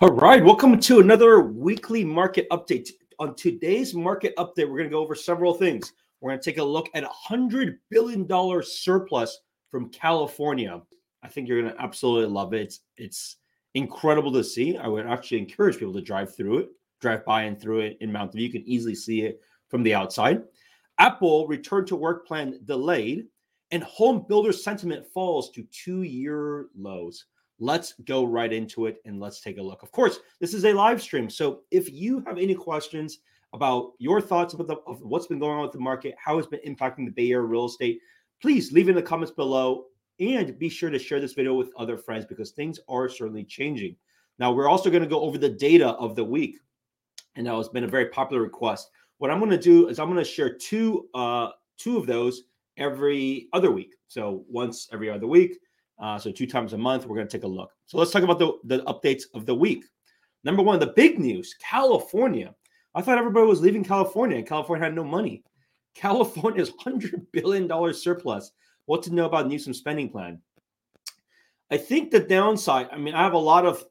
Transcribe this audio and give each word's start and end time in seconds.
All 0.00 0.12
right, 0.12 0.44
welcome 0.44 0.78
to 0.78 1.00
another 1.00 1.40
weekly 1.40 2.04
market 2.04 2.48
update. 2.50 2.90
On 3.18 3.34
today's 3.34 3.94
market 3.94 4.32
update, 4.36 4.70
we're 4.70 4.78
going 4.78 4.84
to 4.84 4.90
go 4.90 5.00
over 5.00 5.16
several 5.16 5.52
things. 5.52 5.92
We're 6.20 6.30
going 6.30 6.38
to 6.38 6.44
take 6.44 6.58
a 6.58 6.64
look 6.64 6.88
at 6.94 7.02
a 7.02 7.08
hundred 7.08 7.80
billion 7.90 8.24
dollar 8.24 8.62
surplus 8.62 9.40
from 9.72 9.90
California. 9.90 10.80
I 11.24 11.26
think 11.26 11.48
you're 11.48 11.60
going 11.60 11.74
to 11.74 11.82
absolutely 11.82 12.32
love 12.32 12.54
it. 12.54 12.60
It's, 12.60 12.80
it's 12.96 13.36
incredible 13.74 14.30
to 14.34 14.44
see. 14.44 14.76
I 14.76 14.86
would 14.86 15.04
actually 15.04 15.38
encourage 15.38 15.78
people 15.78 15.94
to 15.94 16.00
drive 16.00 16.32
through 16.32 16.58
it, 16.58 16.68
drive 17.00 17.24
by 17.24 17.42
and 17.42 17.60
through 17.60 17.80
it 17.80 17.98
in 18.00 18.12
Mountain 18.12 18.36
View. 18.36 18.46
You 18.46 18.52
can 18.52 18.68
easily 18.68 18.94
see 18.94 19.22
it 19.22 19.40
from 19.68 19.82
the 19.82 19.96
outside. 19.96 20.44
Apple 20.98 21.48
return 21.48 21.84
to 21.86 21.96
work 21.96 22.24
plan 22.24 22.60
delayed, 22.66 23.26
and 23.72 23.82
home 23.82 24.26
builder 24.28 24.52
sentiment 24.52 25.08
falls 25.08 25.50
to 25.50 25.64
two 25.72 26.02
year 26.02 26.66
lows 26.76 27.24
let's 27.58 27.94
go 28.04 28.24
right 28.24 28.52
into 28.52 28.86
it 28.86 28.98
and 29.04 29.20
let's 29.20 29.40
take 29.40 29.58
a 29.58 29.62
look. 29.62 29.82
Of 29.82 29.92
course, 29.92 30.20
this 30.40 30.54
is 30.54 30.64
a 30.64 30.72
live 30.72 31.02
stream. 31.02 31.28
So 31.28 31.60
if 31.70 31.90
you 31.92 32.22
have 32.26 32.38
any 32.38 32.54
questions 32.54 33.18
about 33.52 33.92
your 33.98 34.20
thoughts 34.20 34.54
about 34.54 34.68
the, 34.68 34.74
what's 34.74 35.26
been 35.26 35.38
going 35.38 35.56
on 35.56 35.62
with 35.62 35.72
the 35.72 35.80
market, 35.80 36.14
how 36.18 36.38
it's 36.38 36.48
been 36.48 36.60
impacting 36.66 37.04
the 37.04 37.12
Bay 37.12 37.30
Area 37.30 37.46
real 37.46 37.66
estate, 37.66 38.00
please 38.40 38.72
leave 38.72 38.88
in 38.88 38.94
the 38.94 39.02
comments 39.02 39.32
below 39.32 39.86
and 40.20 40.58
be 40.58 40.68
sure 40.68 40.90
to 40.90 40.98
share 40.98 41.20
this 41.20 41.32
video 41.32 41.54
with 41.54 41.72
other 41.76 41.96
friends 41.96 42.24
because 42.26 42.50
things 42.50 42.78
are 42.88 43.08
certainly 43.08 43.44
changing. 43.44 43.96
Now, 44.38 44.52
we're 44.52 44.68
also 44.68 44.90
going 44.90 45.02
to 45.02 45.08
go 45.08 45.20
over 45.20 45.38
the 45.38 45.48
data 45.48 45.90
of 45.90 46.14
the 46.14 46.24
week. 46.24 46.58
And 47.36 47.46
that 47.46 47.54
has 47.54 47.68
been 47.68 47.84
a 47.84 47.88
very 47.88 48.06
popular 48.06 48.42
request. 48.42 48.90
What 49.18 49.30
I'm 49.30 49.38
going 49.38 49.50
to 49.50 49.58
do 49.58 49.88
is 49.88 49.98
I'm 49.98 50.06
going 50.06 50.18
to 50.18 50.24
share 50.24 50.54
two 50.54 51.08
uh, 51.14 51.50
two 51.76 51.96
of 51.96 52.06
those 52.06 52.44
every 52.76 53.48
other 53.52 53.70
week. 53.70 53.94
So 54.08 54.44
once 54.48 54.88
every 54.92 55.10
other 55.10 55.26
week. 55.26 55.58
Uh, 56.00 56.18
so 56.18 56.30
two 56.30 56.46
times 56.46 56.72
a 56.72 56.78
month, 56.78 57.06
we're 57.06 57.16
going 57.16 57.26
to 57.26 57.36
take 57.36 57.44
a 57.44 57.48
look. 57.48 57.72
So 57.86 57.98
let's 57.98 58.10
talk 58.10 58.22
about 58.22 58.38
the, 58.38 58.52
the 58.64 58.78
updates 58.84 59.24
of 59.34 59.46
the 59.46 59.54
week. 59.54 59.84
Number 60.44 60.62
one, 60.62 60.78
the 60.78 60.88
big 60.88 61.18
news 61.18 61.54
California. 61.60 62.54
I 62.94 63.02
thought 63.02 63.18
everybody 63.18 63.46
was 63.46 63.60
leaving 63.60 63.84
California 63.84 64.38
and 64.38 64.46
California 64.46 64.84
had 64.84 64.94
no 64.94 65.04
money. 65.04 65.42
California's 65.94 66.70
$100 66.86 67.26
billion 67.32 67.94
surplus. 67.94 68.52
What 68.86 69.02
to 69.02 69.14
know 69.14 69.26
about 69.26 69.48
Newsom's 69.48 69.78
spending 69.78 70.08
plan? 70.08 70.40
I 71.70 71.76
think 71.76 72.10
the 72.10 72.20
downside, 72.20 72.88
I 72.90 72.96
mean, 72.96 73.14
I 73.14 73.22
have 73.22 73.34
a 73.34 73.38
lot 73.38 73.66
of 73.66 73.84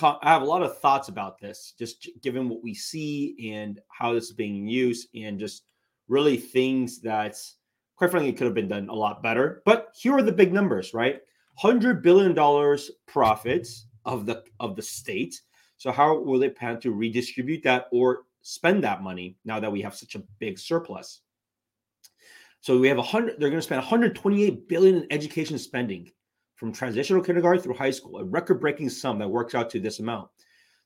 I 0.00 0.30
have 0.30 0.42
a 0.42 0.46
lot 0.46 0.62
of 0.62 0.78
thoughts 0.78 1.08
about 1.08 1.38
this, 1.38 1.74
just 1.78 2.08
given 2.22 2.48
what 2.48 2.62
we 2.62 2.72
see 2.72 3.52
and 3.52 3.78
how 3.88 4.14
this 4.14 4.24
is 4.24 4.32
being 4.32 4.66
used, 4.66 5.08
and 5.14 5.38
just 5.38 5.64
really 6.08 6.38
things 6.38 7.00
that, 7.02 7.36
quite 7.96 8.10
frankly, 8.10 8.32
could 8.32 8.46
have 8.46 8.54
been 8.54 8.68
done 8.68 8.88
a 8.88 8.94
lot 8.94 9.22
better. 9.22 9.62
But 9.66 9.88
here 9.94 10.14
are 10.14 10.22
the 10.22 10.32
big 10.32 10.52
numbers, 10.52 10.94
right? 10.94 11.20
Hundred 11.54 12.02
billion 12.02 12.34
dollars 12.34 12.90
profits 13.06 13.86
of 14.04 14.26
the 14.26 14.42
of 14.60 14.76
the 14.76 14.82
state. 14.82 15.40
So 15.76 15.90
how 15.90 16.18
will 16.18 16.38
they 16.38 16.48
plan 16.48 16.80
to 16.80 16.92
redistribute 16.92 17.62
that 17.64 17.86
or 17.92 18.22
spend 18.42 18.84
that 18.84 19.02
money 19.02 19.36
now 19.44 19.60
that 19.60 19.72
we 19.72 19.82
have 19.82 19.94
such 19.94 20.14
a 20.14 20.22
big 20.38 20.58
surplus? 20.58 21.20
So 22.60 22.78
we 22.78 22.88
have 22.88 22.98
a 22.98 23.02
hundred. 23.02 23.40
They're 23.40 23.50
going 23.50 23.58
to 23.58 23.62
spend 23.62 23.80
128 23.80 24.68
billion 24.68 24.96
in 25.02 25.06
education 25.10 25.58
spending 25.58 26.10
from 26.54 26.72
transitional 26.72 27.22
kindergarten 27.22 27.60
through 27.60 27.74
high 27.74 27.90
school, 27.90 28.18
a 28.18 28.24
record-breaking 28.24 28.88
sum 28.88 29.18
that 29.18 29.28
works 29.28 29.56
out 29.56 29.68
to 29.70 29.80
this 29.80 29.98
amount. 29.98 30.28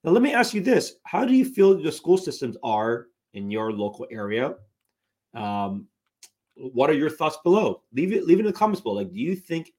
Now, 0.03 0.12
let 0.12 0.22
me 0.22 0.33
ask 0.33 0.55
you 0.55 0.62
this: 0.62 0.94
How 1.05 1.27
do 1.27 1.34
you 1.34 1.44
feel 1.44 1.81
the 1.81 1.92
school 1.92 2.17
systems 2.17 2.56
are 2.62 3.09
in 3.34 3.50
your 3.50 3.72
local 3.72 4.06
area? 4.11 4.55
Um, 5.34 5.87
what 6.55 6.89
are 6.89 6.94
your 6.94 7.11
thoughts 7.11 7.37
below? 7.44 7.83
Leave 7.92 8.12
it. 8.12 8.27
Leave 8.27 8.39
it 8.39 8.47
in 8.47 8.47
the 8.47 8.53
comments 8.55 8.81
below. 8.81 8.97
Like, 8.97 9.12
do 9.12 9.20
you 9.20 9.37
think 9.37 9.72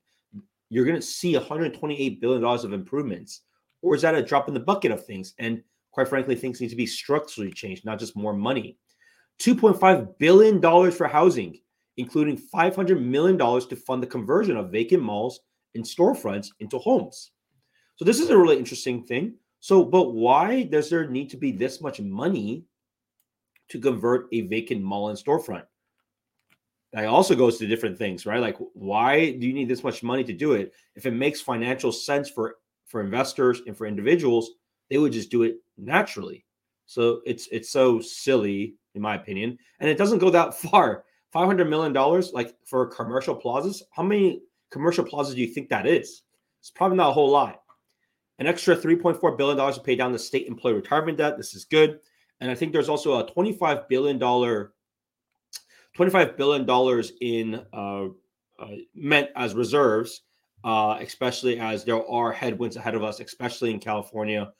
you're 0.69 0.85
going 0.85 0.99
to 0.99 1.01
see 1.01 1.35
128 1.35 2.21
billion 2.21 2.41
dollars 2.41 2.63
of 2.63 2.73
improvements, 2.73 3.41
or 3.81 3.95
is 3.95 4.01
that 4.01 4.15
a 4.15 4.23
drop 4.23 4.47
in 4.47 4.53
the 4.53 4.59
bucket 4.59 4.91
of 4.91 5.05
things? 5.05 5.33
And 5.39 5.63
quite 5.91 6.07
frankly, 6.07 6.35
things 6.35 6.61
need 6.61 6.69
to 6.69 6.75
be 6.75 6.85
structurally 6.85 7.51
changed, 7.51 7.85
not 7.85 7.99
just 7.99 8.15
more 8.15 8.33
money. 8.33 8.77
2.5 9.41 10.17
billion 10.17 10.59
dollars 10.59 10.95
for 10.95 11.07
housing, 11.07 11.59
including 11.97 12.37
500 12.37 13.01
million 13.01 13.37
dollars 13.37 13.65
to 13.67 13.75
fund 13.75 14.01
the 14.01 14.07
conversion 14.07 14.57
of 14.57 14.71
vacant 14.71 15.03
malls 15.03 15.39
and 15.75 15.83
storefronts 15.83 16.49
into 16.59 16.77
homes. 16.77 17.31
So 17.95 18.05
this 18.05 18.19
is 18.19 18.29
a 18.29 18.37
really 18.37 18.57
interesting 18.57 19.03
thing. 19.03 19.35
So, 19.59 19.83
but 19.83 20.13
why 20.13 20.63
does 20.63 20.89
there 20.89 21.09
need 21.09 21.29
to 21.31 21.37
be 21.37 21.51
this 21.51 21.81
much 21.81 21.99
money 21.99 22.65
to 23.69 23.79
convert 23.79 24.27
a 24.31 24.41
vacant 24.41 24.81
mall 24.83 25.09
and 25.09 25.17
storefront? 25.17 25.63
That 26.93 27.05
also 27.05 27.35
goes 27.35 27.57
to 27.57 27.67
different 27.67 27.97
things, 27.97 28.25
right? 28.25 28.39
Like, 28.39 28.57
why 28.73 29.31
do 29.31 29.45
you 29.45 29.53
need 29.53 29.67
this 29.67 29.83
much 29.83 30.03
money 30.03 30.23
to 30.23 30.33
do 30.33 30.53
it? 30.53 30.73
If 30.95 31.05
it 31.05 31.11
makes 31.11 31.41
financial 31.41 31.91
sense 31.91 32.29
for 32.29 32.55
for 32.85 33.01
investors 33.01 33.61
and 33.67 33.77
for 33.77 33.85
individuals, 33.85 34.51
they 34.89 34.97
would 34.97 35.11
just 35.11 35.29
do 35.29 35.43
it 35.43 35.57
naturally. 35.77 36.45
So 36.85 37.21
it's 37.25 37.47
it's 37.51 37.69
so 37.69 37.99
silly, 37.99 38.75
in 38.95 39.01
my 39.01 39.15
opinion, 39.15 39.57
and 39.79 39.89
it 39.89 39.97
doesn't 39.97 40.19
go 40.19 40.29
that 40.29 40.53
far. 40.57 41.03
Five 41.31 41.45
hundred 41.45 41.69
million 41.69 41.91
dollars, 41.91 42.31
like 42.33 42.55
for 42.65 42.85
commercial 42.87 43.35
plazas. 43.35 43.83
How 43.91 44.01
many 44.01 44.41
commercial 44.71 45.03
plazas 45.03 45.35
do 45.35 45.41
you 45.41 45.47
think 45.47 45.67
that 45.69 45.85
is? 45.85 46.23
It's 46.61 46.71
probably 46.71 46.97
not 46.97 47.09
a 47.09 47.13
whole 47.13 47.29
lot. 47.29 47.61
An 48.39 48.47
extra 48.47 48.75
three 48.75 48.95
point 48.95 49.19
four 49.19 49.35
billion 49.35 49.57
dollars 49.57 49.75
to 49.75 49.81
pay 49.81 49.97
down 49.97 50.13
the 50.13 50.19
state 50.19 50.47
employee 50.47 50.73
retirement 50.73 51.17
debt. 51.17 51.35
This 51.35 51.53
is 51.53 51.65
good, 51.65 51.99
and 52.39 52.49
I 52.49 52.55
think 52.55 52.71
there's 52.71 52.87
also 52.87 53.19
a 53.19 53.29
twenty 53.29 53.51
five 53.51 53.89
billion 53.89 54.17
dollar 54.17 54.73
$25 55.97 56.37
billion 56.37 57.03
in 57.21 57.65
uh, 57.73 58.05
uh, 58.59 58.75
meant 58.93 59.29
as 59.35 59.53
reserves, 59.55 60.21
uh, 60.63 60.97
especially 61.01 61.59
as 61.59 61.83
there 61.83 62.07
are 62.09 62.31
headwinds 62.31 62.75
ahead 62.75 62.95
of 62.95 63.03
us, 63.03 63.19
especially 63.19 63.71
in 63.71 63.79
California, 63.79 64.51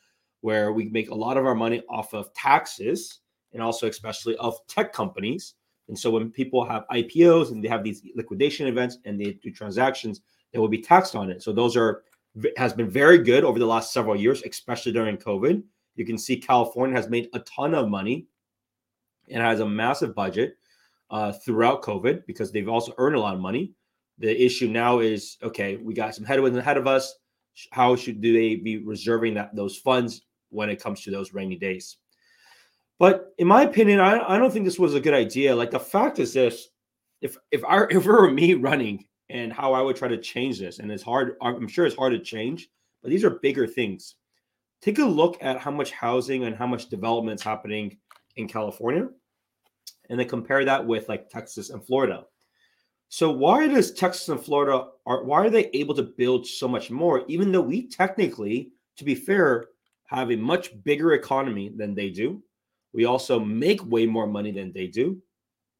where 0.42 0.72
we 0.74 0.90
make 0.90 1.10
a 1.10 1.16
lot 1.16 1.38
of 1.38 1.46
our 1.46 1.56
money 1.56 1.84
off 1.90 2.14
of 2.14 2.34
taxes 2.34 3.20
and 3.54 3.62
also 3.62 3.88
especially 3.88 4.36
of 4.38 4.56
tech 4.68 4.94
companies. 4.94 5.56
And 5.88 5.98
so 5.98 6.12
when 6.12 6.32
people 6.32 6.66
have 6.66 6.86
IPOs 6.92 7.52
and 7.52 7.64
they 7.64 7.68
have 7.68 7.84
these 7.84 8.02
liquidation 8.16 8.68
events 8.68 8.98
and 9.06 9.20
they 9.20 9.34
do 9.34 9.52
transactions, 9.52 10.22
they 10.52 10.60
will 10.60 10.68
be 10.68 10.82
taxed 10.82 11.16
on 11.16 11.30
it. 11.30 11.42
So 11.42 11.54
those 11.54 11.76
are 11.76 12.04
has 12.56 12.72
been 12.72 12.90
very 12.90 13.18
good 13.18 13.44
over 13.44 13.58
the 13.58 13.66
last 13.66 13.92
several 13.92 14.16
years, 14.16 14.44
especially 14.44 14.92
during 14.92 15.18
COVID. 15.18 15.64
You 15.96 16.06
can 16.06 16.18
see 16.18 16.38
California 16.38 16.96
has 16.96 17.10
made 17.10 17.30
a 17.34 17.40
ton 17.40 17.74
of 17.74 17.90
money 17.90 18.28
and 19.30 19.42
has 19.42 19.60
a 19.60 19.68
massive 19.68 20.14
budget 20.14 20.58
uh, 21.10 21.32
throughout 21.32 21.82
COVID 21.82 22.26
because 22.26 22.52
they've 22.52 22.68
also 22.68 22.94
earned 22.98 23.16
a 23.16 23.20
lot 23.20 23.36
of 23.36 23.40
money. 23.40 23.74
The 24.20 24.44
issue 24.44 24.68
now 24.68 25.00
is 25.00 25.38
okay, 25.44 25.78
we 25.78 25.94
got 25.94 26.16
some 26.16 26.26
headwinds 26.26 26.58
ahead 26.58 26.78
of 26.78 26.88
us. 26.88 27.14
How 27.72 27.96
should 27.96 28.22
do 28.22 28.34
they 28.34 28.56
be 28.56 28.78
reserving 28.78 29.36
that 29.36 29.56
those 29.56 29.78
funds 29.78 30.22
when 30.50 30.70
it 30.70 30.82
comes 30.82 31.02
to 31.04 31.12
those 31.12 31.34
rainy 31.34 31.56
days? 31.56 31.98
But 33.00 33.34
in 33.38 33.48
my 33.48 33.64
opinion, 33.64 34.00
I, 34.00 34.36
I 34.36 34.38
don't 34.38 34.52
think 34.52 34.66
this 34.66 34.80
was 34.80 34.96
a 34.96 35.00
good 35.00 35.14
idea. 35.14 35.56
Like 35.56 35.72
the 35.72 35.80
fact 35.80 36.20
is 36.20 36.34
this: 36.34 36.70
if 37.22 37.38
if 37.52 37.64
I 37.64 37.84
if 37.90 38.06
it 38.06 38.06
were 38.06 38.32
me 38.32 38.54
running 38.56 39.06
and 39.30 39.52
how 39.52 39.74
I 39.74 39.82
would 39.82 39.96
try 39.96 40.08
to 40.08 40.18
change 40.18 40.60
this, 40.60 40.80
and 40.80 40.92
it's 40.92 41.04
hard. 41.04 41.36
I'm 41.42 41.68
sure 41.68 41.86
it's 41.86 41.96
hard 41.96 42.14
to 42.14 42.20
change, 42.20 42.70
but 43.02 43.12
these 43.12 43.24
are 43.24 43.40
bigger 43.42 43.68
things. 43.68 44.16
Take 44.82 45.00
a 45.00 45.06
look 45.06 45.38
at 45.42 45.60
how 45.60 45.72
much 45.72 45.92
housing 45.92 46.44
and 46.44 46.56
how 46.56 46.68
much 46.68 46.90
development 46.90 47.40
is 47.40 47.44
happening 47.44 47.98
in 48.36 48.48
California 48.48 49.10
and 50.10 50.20
then 50.20 50.28
compare 50.28 50.66
that 50.66 50.86
with 50.86 51.10
like 51.10 51.30
Texas 51.30 51.70
and 51.70 51.86
Florida. 51.86 52.26
So 53.10 53.32
why 53.32 53.68
does 53.68 53.92
Texas 53.92 54.28
and 54.30 54.40
Florida 54.40 54.88
are 55.06 55.24
why 55.24 55.46
are 55.46 55.50
they 55.50 55.70
able 55.74 55.96
to 55.96 56.04
build 56.04 56.46
so 56.46 56.68
much 56.68 56.92
more, 56.92 57.24
even 57.28 57.52
though 57.52 57.62
we 57.62 57.88
technically, 57.88 58.72
to 58.98 59.04
be 59.04 59.16
fair, 59.16 59.68
have 60.06 60.32
a 60.32 60.36
much 60.36 60.82
bigger 60.84 61.14
economy 61.14 61.72
than 61.76 61.96
they 61.96 62.10
do? 62.10 62.44
We 62.94 63.06
also 63.06 63.40
make 63.40 63.86
way 63.86 64.06
more 64.06 64.28
money 64.28 64.52
than 64.52 64.74
they 64.74 64.88
do. 64.88 65.22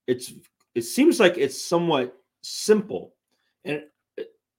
It's 0.08 0.34
it 0.76 0.84
seems 0.84 1.20
like 1.20 1.38
it's 1.38 1.62
somewhat 1.62 2.16
simple, 2.42 3.16
and 3.66 3.84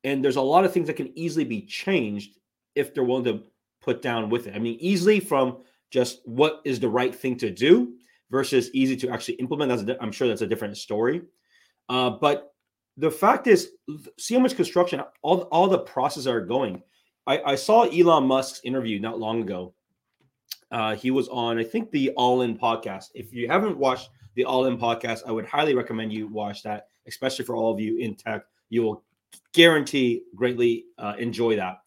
and 0.05 0.25
there's 0.25 0.37
a 0.37 0.43
lot 0.43 0.65
of 0.65 0.73
things 0.73 0.89
that 0.89 0.97
can 0.97 1.17
easily 1.17 1.45
be 1.45 1.63
changed 1.63 2.37
if 2.75 2.93
they're 2.93 3.05
willing 3.05 3.25
to 3.25 3.45
put 3.81 4.03
down 4.03 4.29
with 4.29 4.47
it. 4.47 4.55
I 4.55 4.59
mean, 4.59 4.77
easily 4.81 5.21
from 5.21 5.59
just 5.91 6.21
what 6.27 6.61
is 6.65 6.81
the 6.81 6.89
right 6.89 7.15
thing 7.15 7.37
to 7.39 7.51
do 7.51 7.95
versus 8.31 8.71
easy 8.73 8.97
to 8.97 9.09
actually 9.11 9.35
implement. 9.35 9.71
That's 9.71 9.83
a, 9.83 10.03
I'm 10.03 10.13
sure 10.13 10.29
that's 10.29 10.43
a 10.43 10.47
different 10.47 10.77
story. 10.77 11.23
Uh, 11.89 12.11
but 12.11 12.55
the 12.97 13.11
fact 13.11 13.47
is, 13.47 13.73
see 14.19 14.35
how 14.35 14.41
much 14.41 14.57
construction, 14.57 15.03
all 15.23 15.43
all 15.43 15.69
the 15.69 15.79
processes 15.79 16.27
are 16.27 16.41
going. 16.41 16.83
I, 17.27 17.53
I 17.53 17.55
saw 17.55 17.83
Elon 17.83 18.25
Musk's 18.25 18.61
interview 18.65 18.99
not 18.99 19.19
long 19.19 19.43
ago. 19.43 19.75
Uh, 20.71 20.95
he 20.97 21.11
was 21.11 21.29
on, 21.29 21.59
I 21.59 21.65
think, 21.65 21.91
the 21.91 22.11
All 22.11 22.43
In 22.43 22.59
podcast. 22.59 23.07
If 23.15 23.33
you 23.33 23.49
haven't 23.49 23.79
watched 23.79 24.11
the 24.35 24.45
All 24.45 24.67
In 24.67 24.79
podcast, 24.79 25.21
I 25.27 25.33
would 25.33 25.47
highly 25.47 25.75
recommend 25.75 26.13
you 26.13 26.27
watch 26.27 26.63
that, 26.63 26.89
especially 27.07 27.45
for 27.45 27.57
all 27.57 27.73
of 27.73 27.81
you 27.81 27.99
in 27.99 28.15
tech. 28.15 28.43
You 28.69 28.83
will 28.83 29.05
guarantee 29.53 30.23
greatly 30.35 30.87
uh, 30.99 31.15
enjoy 31.19 31.57
that. 31.57 31.79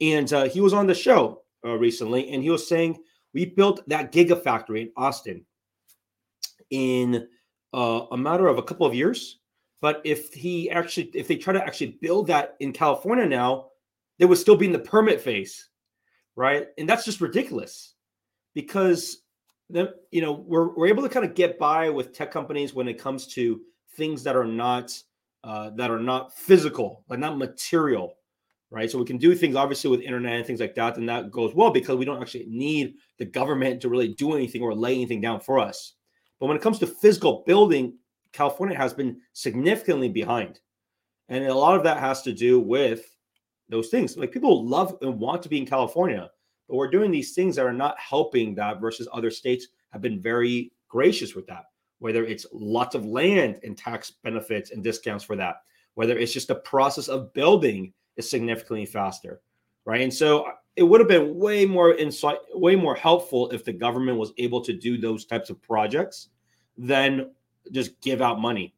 And 0.00 0.32
uh, 0.32 0.44
he 0.48 0.60
was 0.60 0.72
on 0.72 0.86
the 0.86 0.94
show 0.94 1.42
uh, 1.64 1.76
recently, 1.76 2.30
and 2.30 2.42
he 2.42 2.50
was 2.50 2.66
saying 2.68 2.98
we 3.32 3.44
built 3.44 3.86
that 3.88 4.12
gigafactory 4.12 4.82
in 4.82 4.92
Austin 4.96 5.44
in 6.70 7.28
uh, 7.72 8.06
a 8.12 8.16
matter 8.16 8.46
of 8.48 8.58
a 8.58 8.62
couple 8.62 8.86
of 8.86 8.94
years. 8.94 9.40
But 9.80 10.00
if 10.04 10.32
he 10.32 10.70
actually, 10.70 11.10
if 11.14 11.28
they 11.28 11.36
try 11.36 11.52
to 11.52 11.62
actually 11.64 11.98
build 12.00 12.26
that 12.28 12.56
in 12.60 12.72
California 12.72 13.26
now, 13.26 13.68
they 14.18 14.26
would 14.26 14.38
still 14.38 14.56
be 14.56 14.66
in 14.66 14.72
the 14.72 14.78
permit 14.78 15.20
phase. 15.20 15.68
right? 16.36 16.68
And 16.78 16.88
that's 16.88 17.04
just 17.04 17.20
ridiculous 17.20 17.94
because 18.54 19.22
then 19.70 19.88
you 20.10 20.20
know 20.20 20.32
we're 20.32 20.74
we're 20.76 20.88
able 20.88 21.02
to 21.02 21.08
kind 21.08 21.24
of 21.24 21.34
get 21.34 21.58
by 21.58 21.90
with 21.90 22.12
tech 22.12 22.30
companies 22.30 22.74
when 22.74 22.88
it 22.88 22.98
comes 22.98 23.26
to 23.28 23.60
things 23.96 24.22
that 24.24 24.36
are 24.36 24.46
not 24.46 24.96
uh, 25.44 25.70
that 25.76 25.90
are 25.90 26.00
not 26.00 26.34
physical, 26.36 27.04
like 27.08 27.18
not 27.18 27.38
material, 27.38 28.14
right? 28.70 28.90
So 28.90 28.98
we 28.98 29.04
can 29.04 29.18
do 29.18 29.34
things 29.34 29.56
obviously 29.56 29.90
with 29.90 30.00
internet 30.00 30.34
and 30.34 30.46
things 30.46 30.60
like 30.60 30.74
that, 30.76 30.96
and 30.96 31.08
that 31.08 31.30
goes 31.30 31.54
well 31.54 31.70
because 31.70 31.96
we 31.96 32.04
don't 32.04 32.20
actually 32.20 32.46
need 32.48 32.94
the 33.18 33.26
government 33.26 33.82
to 33.82 33.88
really 33.88 34.14
do 34.14 34.34
anything 34.34 34.62
or 34.62 34.74
lay 34.74 34.94
anything 34.94 35.20
down 35.20 35.40
for 35.40 35.58
us. 35.58 35.94
But 36.40 36.46
when 36.46 36.56
it 36.56 36.62
comes 36.62 36.78
to 36.80 36.86
physical 36.86 37.42
building, 37.46 37.98
California 38.32 38.76
has 38.76 38.92
been 38.92 39.20
significantly 39.32 40.08
behind. 40.08 40.60
And 41.28 41.44
a 41.44 41.54
lot 41.54 41.76
of 41.76 41.84
that 41.84 41.98
has 41.98 42.22
to 42.22 42.32
do 42.32 42.60
with 42.60 43.16
those 43.68 43.88
things. 43.88 44.16
Like 44.16 44.32
people 44.32 44.66
love 44.66 44.96
and 45.00 45.18
want 45.18 45.42
to 45.42 45.48
be 45.48 45.58
in 45.58 45.66
California, 45.66 46.30
but 46.68 46.76
we're 46.76 46.90
doing 46.90 47.10
these 47.10 47.34
things 47.34 47.56
that 47.56 47.64
are 47.64 47.72
not 47.72 47.98
helping 47.98 48.54
that 48.56 48.80
versus 48.80 49.08
other 49.12 49.30
states 49.30 49.68
have 49.90 50.02
been 50.02 50.20
very 50.20 50.72
gracious 50.88 51.34
with 51.34 51.46
that. 51.46 51.64
Whether 52.00 52.24
it's 52.24 52.46
lots 52.52 52.94
of 52.94 53.06
land 53.06 53.60
and 53.62 53.78
tax 53.78 54.10
benefits 54.10 54.70
and 54.70 54.82
discounts 54.82 55.24
for 55.24 55.36
that, 55.36 55.62
whether 55.94 56.18
it's 56.18 56.32
just 56.32 56.48
the 56.48 56.56
process 56.56 57.08
of 57.08 57.32
building 57.32 57.92
is 58.16 58.28
significantly 58.28 58.84
faster, 58.84 59.40
right? 59.84 60.02
And 60.02 60.12
so 60.12 60.46
it 60.76 60.82
would 60.82 61.00
have 61.00 61.08
been 61.08 61.36
way 61.36 61.64
more 61.64 61.94
insight, 61.94 62.38
way 62.52 62.76
more 62.76 62.94
helpful 62.94 63.50
if 63.50 63.64
the 63.64 63.72
government 63.72 64.18
was 64.18 64.32
able 64.38 64.60
to 64.62 64.72
do 64.72 64.98
those 64.98 65.24
types 65.24 65.50
of 65.50 65.62
projects 65.62 66.28
than 66.76 67.30
just 67.70 68.00
give 68.00 68.20
out 68.20 68.40
money 68.40 68.74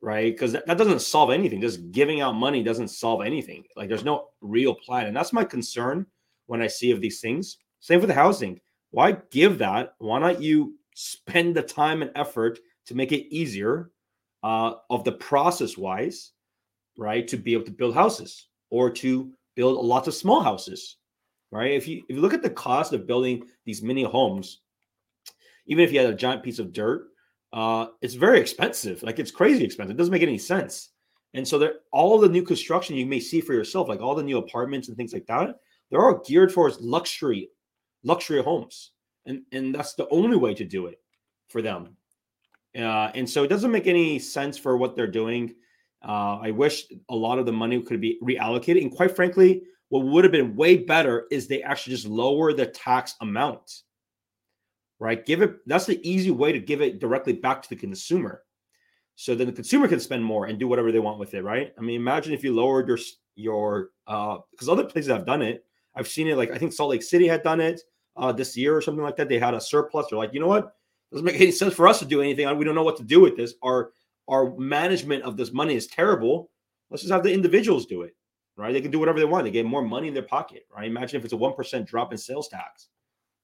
right? 0.00 0.32
Because 0.32 0.52
that, 0.52 0.78
doesn't 0.78 1.02
solve 1.02 1.30
anything. 1.30 1.60
Just 1.60 1.90
giving 1.92 2.20
out 2.20 2.34
money 2.34 2.62
doesn't 2.62 2.88
solve 2.88 3.22
anything. 3.22 3.64
Like 3.76 3.88
there's 3.88 4.04
no 4.04 4.28
real 4.40 4.74
plan. 4.74 5.06
And 5.06 5.16
that's 5.16 5.32
my 5.32 5.44
concern 5.44 6.06
when 6.46 6.62
I 6.62 6.66
see 6.66 6.90
of 6.90 7.00
these 7.00 7.20
things. 7.20 7.58
Same 7.80 8.00
for 8.00 8.06
the 8.06 8.14
housing. 8.14 8.60
Why 8.90 9.16
give 9.30 9.58
that? 9.58 9.94
Why 9.98 10.18
not 10.18 10.42
you 10.42 10.76
spend 10.94 11.54
the 11.54 11.62
time 11.62 12.02
and 12.02 12.10
effort 12.14 12.58
to 12.86 12.94
make 12.94 13.12
it 13.12 13.32
easier 13.34 13.90
uh, 14.42 14.74
of 14.88 15.04
the 15.04 15.12
process 15.12 15.76
wise, 15.76 16.32
right? 16.96 17.28
To 17.28 17.36
be 17.36 17.52
able 17.52 17.64
to 17.64 17.70
build 17.70 17.94
houses 17.94 18.48
or 18.70 18.90
to 18.90 19.32
build 19.54 19.84
lots 19.84 20.08
of 20.08 20.14
small 20.14 20.42
houses, 20.42 20.96
right? 21.50 21.72
If 21.72 21.88
you 21.88 22.02
if 22.08 22.16
you 22.16 22.22
look 22.22 22.34
at 22.34 22.42
the 22.42 22.50
cost 22.50 22.92
of 22.92 23.06
building 23.06 23.44
these 23.64 23.82
mini 23.82 24.02
homes, 24.02 24.60
even 25.66 25.84
if 25.84 25.92
you 25.92 26.00
had 26.00 26.10
a 26.10 26.14
giant 26.16 26.42
piece 26.42 26.58
of 26.58 26.72
dirt, 26.72 27.08
uh, 27.52 27.86
it's 28.00 28.14
very 28.14 28.40
expensive. 28.40 29.02
Like 29.02 29.18
it's 29.18 29.30
crazy 29.30 29.64
expensive. 29.64 29.94
It 29.94 29.98
doesn't 29.98 30.12
make 30.12 30.22
any 30.22 30.38
sense. 30.38 30.90
And 31.34 31.46
so 31.46 31.58
there, 31.58 31.74
all 31.92 32.18
the 32.18 32.28
new 32.28 32.42
construction 32.42 32.96
you 32.96 33.06
may 33.06 33.20
see 33.20 33.40
for 33.40 33.52
yourself, 33.52 33.88
like 33.88 34.00
all 34.00 34.14
the 34.14 34.22
new 34.22 34.38
apartments 34.38 34.88
and 34.88 34.96
things 34.96 35.12
like 35.12 35.26
that, 35.26 35.56
they're 35.90 36.04
all 36.04 36.22
geared 36.26 36.52
towards 36.52 36.80
luxury, 36.80 37.50
luxury 38.02 38.42
homes, 38.42 38.92
and 39.26 39.42
and 39.52 39.74
that's 39.74 39.94
the 39.94 40.08
only 40.08 40.36
way 40.36 40.54
to 40.54 40.64
do 40.64 40.86
it 40.86 41.00
for 41.48 41.62
them. 41.62 41.96
Uh, 42.76 43.10
and 43.14 43.28
so 43.28 43.42
it 43.42 43.48
doesn't 43.48 43.72
make 43.72 43.86
any 43.86 44.18
sense 44.18 44.56
for 44.56 44.76
what 44.76 44.94
they're 44.94 45.06
doing. 45.06 45.54
Uh, 46.06 46.38
I 46.40 46.50
wish 46.52 46.84
a 47.08 47.14
lot 47.14 47.38
of 47.38 47.46
the 47.46 47.52
money 47.52 47.82
could 47.82 48.00
be 48.00 48.18
reallocated. 48.22 48.82
And 48.82 48.92
quite 48.92 49.14
frankly, 49.14 49.64
what 49.90 50.06
would 50.06 50.24
have 50.24 50.32
been 50.32 50.56
way 50.56 50.78
better 50.78 51.26
is 51.30 51.46
they 51.46 51.62
actually 51.62 51.94
just 51.94 52.06
lower 52.06 52.52
the 52.52 52.66
tax 52.66 53.14
amount 53.20 53.82
right? 55.00 55.24
Give 55.26 55.42
it 55.42 55.66
that's 55.66 55.86
the 55.86 56.08
easy 56.08 56.30
way 56.30 56.52
to 56.52 56.60
give 56.60 56.80
it 56.80 57.00
directly 57.00 57.32
back 57.32 57.62
to 57.62 57.68
the 57.68 57.74
consumer. 57.74 58.44
So 59.16 59.34
then 59.34 59.48
the 59.48 59.52
consumer 59.52 59.88
can 59.88 59.98
spend 59.98 60.24
more 60.24 60.46
and 60.46 60.58
do 60.58 60.68
whatever 60.68 60.92
they 60.92 61.00
want 61.00 61.18
with 61.18 61.34
it, 61.34 61.42
right? 61.42 61.74
I 61.76 61.80
mean, 61.80 61.96
imagine 61.96 62.32
if 62.32 62.44
you 62.44 62.54
lowered 62.54 62.86
your 62.86 62.98
your 63.34 63.88
uh 64.06 64.38
because 64.52 64.68
other 64.68 64.84
places 64.84 65.10
have 65.10 65.26
done 65.26 65.42
it. 65.42 65.64
I've 65.96 66.06
seen 66.06 66.28
it 66.28 66.36
like 66.36 66.52
I 66.52 66.58
think 66.58 66.72
Salt 66.72 66.90
Lake 66.90 67.02
City 67.02 67.26
had 67.26 67.42
done 67.42 67.60
it 67.60 67.80
uh 68.16 68.30
this 68.30 68.56
year 68.56 68.76
or 68.76 68.82
something 68.82 69.02
like 69.02 69.16
that. 69.16 69.28
They 69.28 69.38
had 69.38 69.54
a 69.54 69.60
surplus. 69.60 70.06
They're 70.08 70.18
like, 70.18 70.34
you 70.34 70.40
know 70.40 70.46
what? 70.46 70.74
Doesn't 71.10 71.24
make 71.24 71.40
any 71.40 71.50
sense 71.50 71.74
for 71.74 71.88
us 71.88 71.98
to 71.98 72.04
do 72.04 72.20
anything. 72.20 72.46
We 72.56 72.64
don't 72.64 72.76
know 72.76 72.84
what 72.84 72.98
to 72.98 73.02
do 73.02 73.20
with 73.20 73.36
this. 73.36 73.54
Our 73.64 73.90
our 74.28 74.54
management 74.56 75.24
of 75.24 75.36
this 75.36 75.52
money 75.52 75.74
is 75.74 75.86
terrible. 75.88 76.50
Let's 76.90 77.02
just 77.02 77.12
have 77.12 77.22
the 77.22 77.32
individuals 77.32 77.86
do 77.86 78.02
it, 78.02 78.14
right? 78.56 78.72
They 78.72 78.80
can 78.80 78.90
do 78.90 78.98
whatever 78.98 79.18
they 79.18 79.24
want. 79.24 79.44
They 79.44 79.50
get 79.50 79.66
more 79.66 79.82
money 79.82 80.08
in 80.08 80.14
their 80.14 80.22
pocket, 80.22 80.66
right? 80.74 80.86
Imagine 80.86 81.18
if 81.18 81.24
it's 81.24 81.32
a 81.32 81.36
one 81.36 81.54
percent 81.54 81.86
drop 81.86 82.12
in 82.12 82.18
sales 82.18 82.48
tax. 82.48 82.88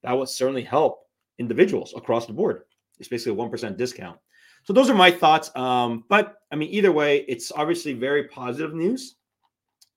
That 0.03 0.13
would 0.13 0.29
certainly 0.29 0.63
help 0.63 1.07
individuals 1.39 1.93
across 1.95 2.25
the 2.25 2.33
board. 2.33 2.63
It's 2.99 3.09
basically 3.09 3.39
a 3.41 3.47
1% 3.47 3.77
discount. 3.77 4.19
So 4.63 4.73
those 4.73 4.89
are 4.89 4.95
my 4.95 5.11
thoughts. 5.11 5.55
Um, 5.55 6.03
but 6.09 6.37
I 6.51 6.55
mean, 6.55 6.69
either 6.71 6.91
way, 6.91 7.25
it's 7.27 7.51
obviously 7.51 7.93
very 7.93 8.27
positive 8.27 8.73
news 8.73 9.15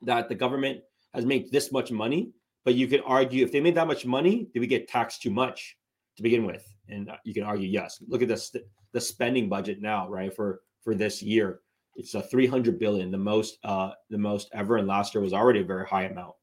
that 0.03 0.29
the 0.29 0.35
government 0.35 0.81
has 1.15 1.27
made 1.27 1.51
this 1.51 1.73
much 1.73 1.91
money. 1.91 2.33
But 2.65 2.75
you 2.75 2.87
could 2.87 3.03
argue 3.07 3.43
if 3.43 3.53
they 3.53 3.61
made 3.61 3.75
that 3.77 3.87
much 3.87 4.05
money, 4.05 4.49
did 4.53 4.61
we 4.61 4.67
get 4.67 4.87
taxed 4.87 5.23
too 5.23 5.31
much 5.31 5.77
to 6.17 6.23
begin 6.23 6.45
with? 6.45 6.67
And 6.89 7.09
uh, 7.09 7.17
you 7.25 7.33
can 7.33 7.43
argue 7.43 7.69
yes. 7.69 8.03
Look 8.07 8.23
at 8.23 8.29
the 8.29 8.62
the 8.93 9.01
spending 9.01 9.49
budget 9.49 9.81
now, 9.81 10.09
right 10.09 10.35
for 10.35 10.61
for 10.83 10.95
this 10.95 11.23
year. 11.23 11.61
It's 11.96 12.14
a 12.14 12.22
300 12.22 12.78
billion, 12.78 13.10
the 13.10 13.19
most 13.19 13.58
uh, 13.64 13.90
the 14.08 14.19
most 14.19 14.48
ever, 14.52 14.76
and 14.76 14.88
last 14.88 15.14
year 15.14 15.22
was 15.22 15.32
already 15.32 15.60
a 15.60 15.64
very 15.64 15.87
high 15.87 16.04
amount. 16.04 16.34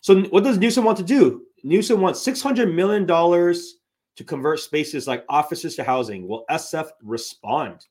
So 0.00 0.22
what 0.24 0.44
does 0.44 0.58
Newsom 0.58 0.84
want 0.84 0.98
to 0.98 1.04
do? 1.04 1.42
Newsom 1.64 2.00
wants 2.00 2.22
600 2.22 2.72
million 2.72 3.06
dollars 3.06 3.76
to 4.16 4.24
convert 4.24 4.60
spaces 4.60 5.06
like 5.06 5.24
offices 5.28 5.76
to 5.76 5.84
housing. 5.84 6.26
Will 6.28 6.44
SF 6.50 6.90
respond? 7.02 7.86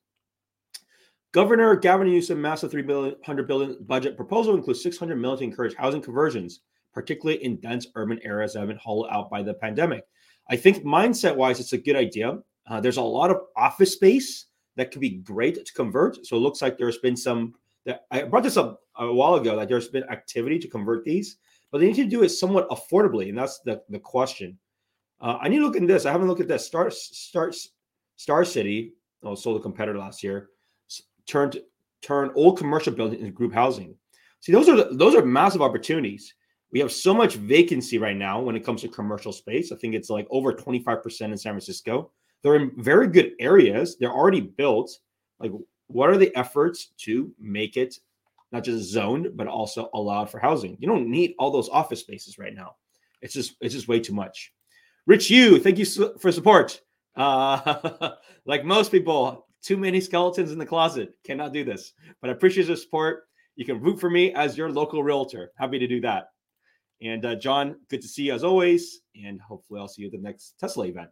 Governor 1.31 1.75
Gavin 1.75 2.07
Newsom 2.07 2.42
massive 2.42 2.71
three 2.71 2.81
billion 2.81 3.16
hundred 3.24 3.48
billion 3.48 3.77
budget 3.81 4.16
proposal 4.16 4.56
includes 4.56 4.81
600 4.81 5.16
million 5.16 5.39
to 5.39 5.44
encourage 5.44 5.75
housing 5.75 6.01
conversions, 6.01 6.62
particularly 6.94 7.44
in 7.44 7.60
dense 7.60 7.88
urban 7.95 8.19
areas 8.24 8.54
that 8.54 8.60
have 8.60 8.68
been 8.68 8.77
hollowed 8.77 9.10
out 9.10 9.30
by 9.30 9.44
the 9.44 9.54
pandemic. 9.54 10.04
I 10.50 10.56
think 10.56 10.83
mindset 10.83 11.36
wise, 11.36 11.60
it's 11.60 11.74
a 11.74 11.77
good 11.77 11.95
idea. 11.95 12.39
Uh, 12.68 12.81
there's 12.81 12.98
a 12.98 13.01
lot 13.01 13.30
of 13.30 13.38
office 13.56 13.94
space 13.94 14.45
that 14.80 14.92
could 14.92 15.02
be 15.02 15.10
great 15.10 15.66
to 15.66 15.74
convert. 15.74 16.26
So 16.26 16.36
it 16.36 16.40
looks 16.40 16.62
like 16.62 16.78
there's 16.78 17.00
been 17.00 17.18
some. 17.18 17.54
That 17.86 18.06
I 18.12 18.24
brought 18.24 18.44
this 18.44 18.58
up 18.58 18.81
a 18.98 19.12
while 19.12 19.36
ago. 19.36 19.56
That 19.56 19.70
there's 19.70 19.90
been 19.90 20.04
activity 20.06 20.60
to 20.60 20.68
convert 20.68 21.04
these, 21.04 21.38
but 21.72 21.80
they 21.80 21.88
need 21.88 21.96
to 21.96 22.06
do 22.06 22.24
it 22.24 22.30
somewhat 22.30 22.70
affordably, 22.70 23.30
and 23.30 23.38
that's 23.38 23.60
the 23.60 23.81
the 23.90 24.00
question. 24.00 24.58
Uh, 25.22 25.38
I 25.42 25.50
need 25.50 25.58
to 25.58 25.66
look 25.66 25.76
at 25.76 25.86
this. 25.88 26.06
I 26.06 26.12
haven't 26.12 26.28
looked 26.28 26.42
at 26.42 26.48
that. 26.48 26.62
Star 26.62 26.90
Star 26.92 27.52
Star 28.16 28.46
City, 28.46 28.94
oh, 29.24 29.36
sold 29.36 29.60
a 29.60 29.64
competitor 29.64 29.98
last 29.98 30.24
year, 30.24 30.50
turned 31.26 31.60
turned 32.02 32.31
old 32.36 32.58
commercial 32.58 32.94
buildings 32.94 33.22
into 33.22 33.31
group 33.31 33.54
housing. 33.54 33.96
See, 34.42 34.52
those 34.52 34.70
are 34.70 34.94
those 34.94 35.16
are 35.16 35.26
massive 35.26 35.62
opportunities. 35.62 36.34
We 36.72 36.80
have 36.80 36.92
so 36.92 37.14
much 37.14 37.36
vacancy 37.36 37.98
right 37.98 38.16
now 38.16 38.40
when 38.40 38.56
it 38.56 38.64
comes 38.64 38.81
to 38.81 38.88
commercial 38.88 39.34
space. 39.34 39.72
I 39.72 39.76
think 39.76 39.96
it's 39.96 40.10
like 40.10 40.28
over 40.30 40.54
25% 40.54 41.21
in 41.21 41.38
San 41.38 41.54
Francisco. 41.54 42.12
They're 42.44 42.56
in 42.56 42.72
very 42.78 43.08
good 43.08 43.34
areas. 43.40 43.98
They're 43.98 44.12
already 44.12 44.42
built. 44.42 44.98
Like, 45.40 45.52
what 45.88 46.10
are 46.10 46.18
the 46.18 46.36
efforts 46.36 46.88
to 47.00 47.31
make 47.40 47.78
it 47.78 48.00
not 48.52 48.64
just 48.64 48.90
zoned, 48.90 49.31
but 49.36 49.48
also 49.48 49.90
allowed 49.94 50.30
for 50.30 50.40
housing? 50.40 50.78
You 50.80 50.88
don't 50.88 51.10
need 51.10 51.36
all 51.38 51.52
those 51.52 51.69
office 51.69 52.00
spaces 52.00 52.38
right 52.38 52.54
now. 52.54 52.76
It's 53.22 53.34
just 53.34 53.56
it's 53.62 53.74
just 53.74 53.88
way 53.88 54.00
too 54.00 54.14
much. 54.14 54.54
Rich 55.06 55.30
you, 55.30 55.60
thank 55.60 55.78
you 55.78 55.86
for 56.19 56.31
support. 56.31 56.81
Uh, 57.16 58.12
like 58.46 58.64
most 58.64 58.92
people, 58.92 59.48
too 59.62 59.76
many 59.76 60.00
skeletons 60.00 60.52
in 60.52 60.60
the 60.60 60.66
closet. 60.66 61.14
Cannot 61.26 61.54
do 61.54 61.64
this, 61.64 61.94
but 62.22 62.30
I 62.30 62.34
appreciate 62.34 62.68
your 62.68 62.78
support. 62.78 63.24
You 63.56 63.66
can 63.66 63.81
root 63.81 64.00
for 64.00 64.10
me 64.10 64.34
as 64.34 64.58
your 64.58 64.72
local 64.72 65.04
realtor. 65.04 65.52
Happy 65.58 65.80
to 65.80 65.88
do 65.88 66.00
that. 66.02 66.30
And 67.02 67.26
uh, 67.26 67.36
John, 67.36 67.78
good 67.90 68.02
to 68.02 68.08
see 68.08 68.24
you 68.24 68.34
as 68.34 68.44
always. 68.44 69.02
And 69.22 69.42
hopefully, 69.42 69.80
I'll 69.80 69.88
see 69.88 70.04
you 70.04 70.08
at 70.08 70.12
the 70.14 70.19
next 70.19 70.56
Tesla 70.60 70.86
event. 70.86 71.10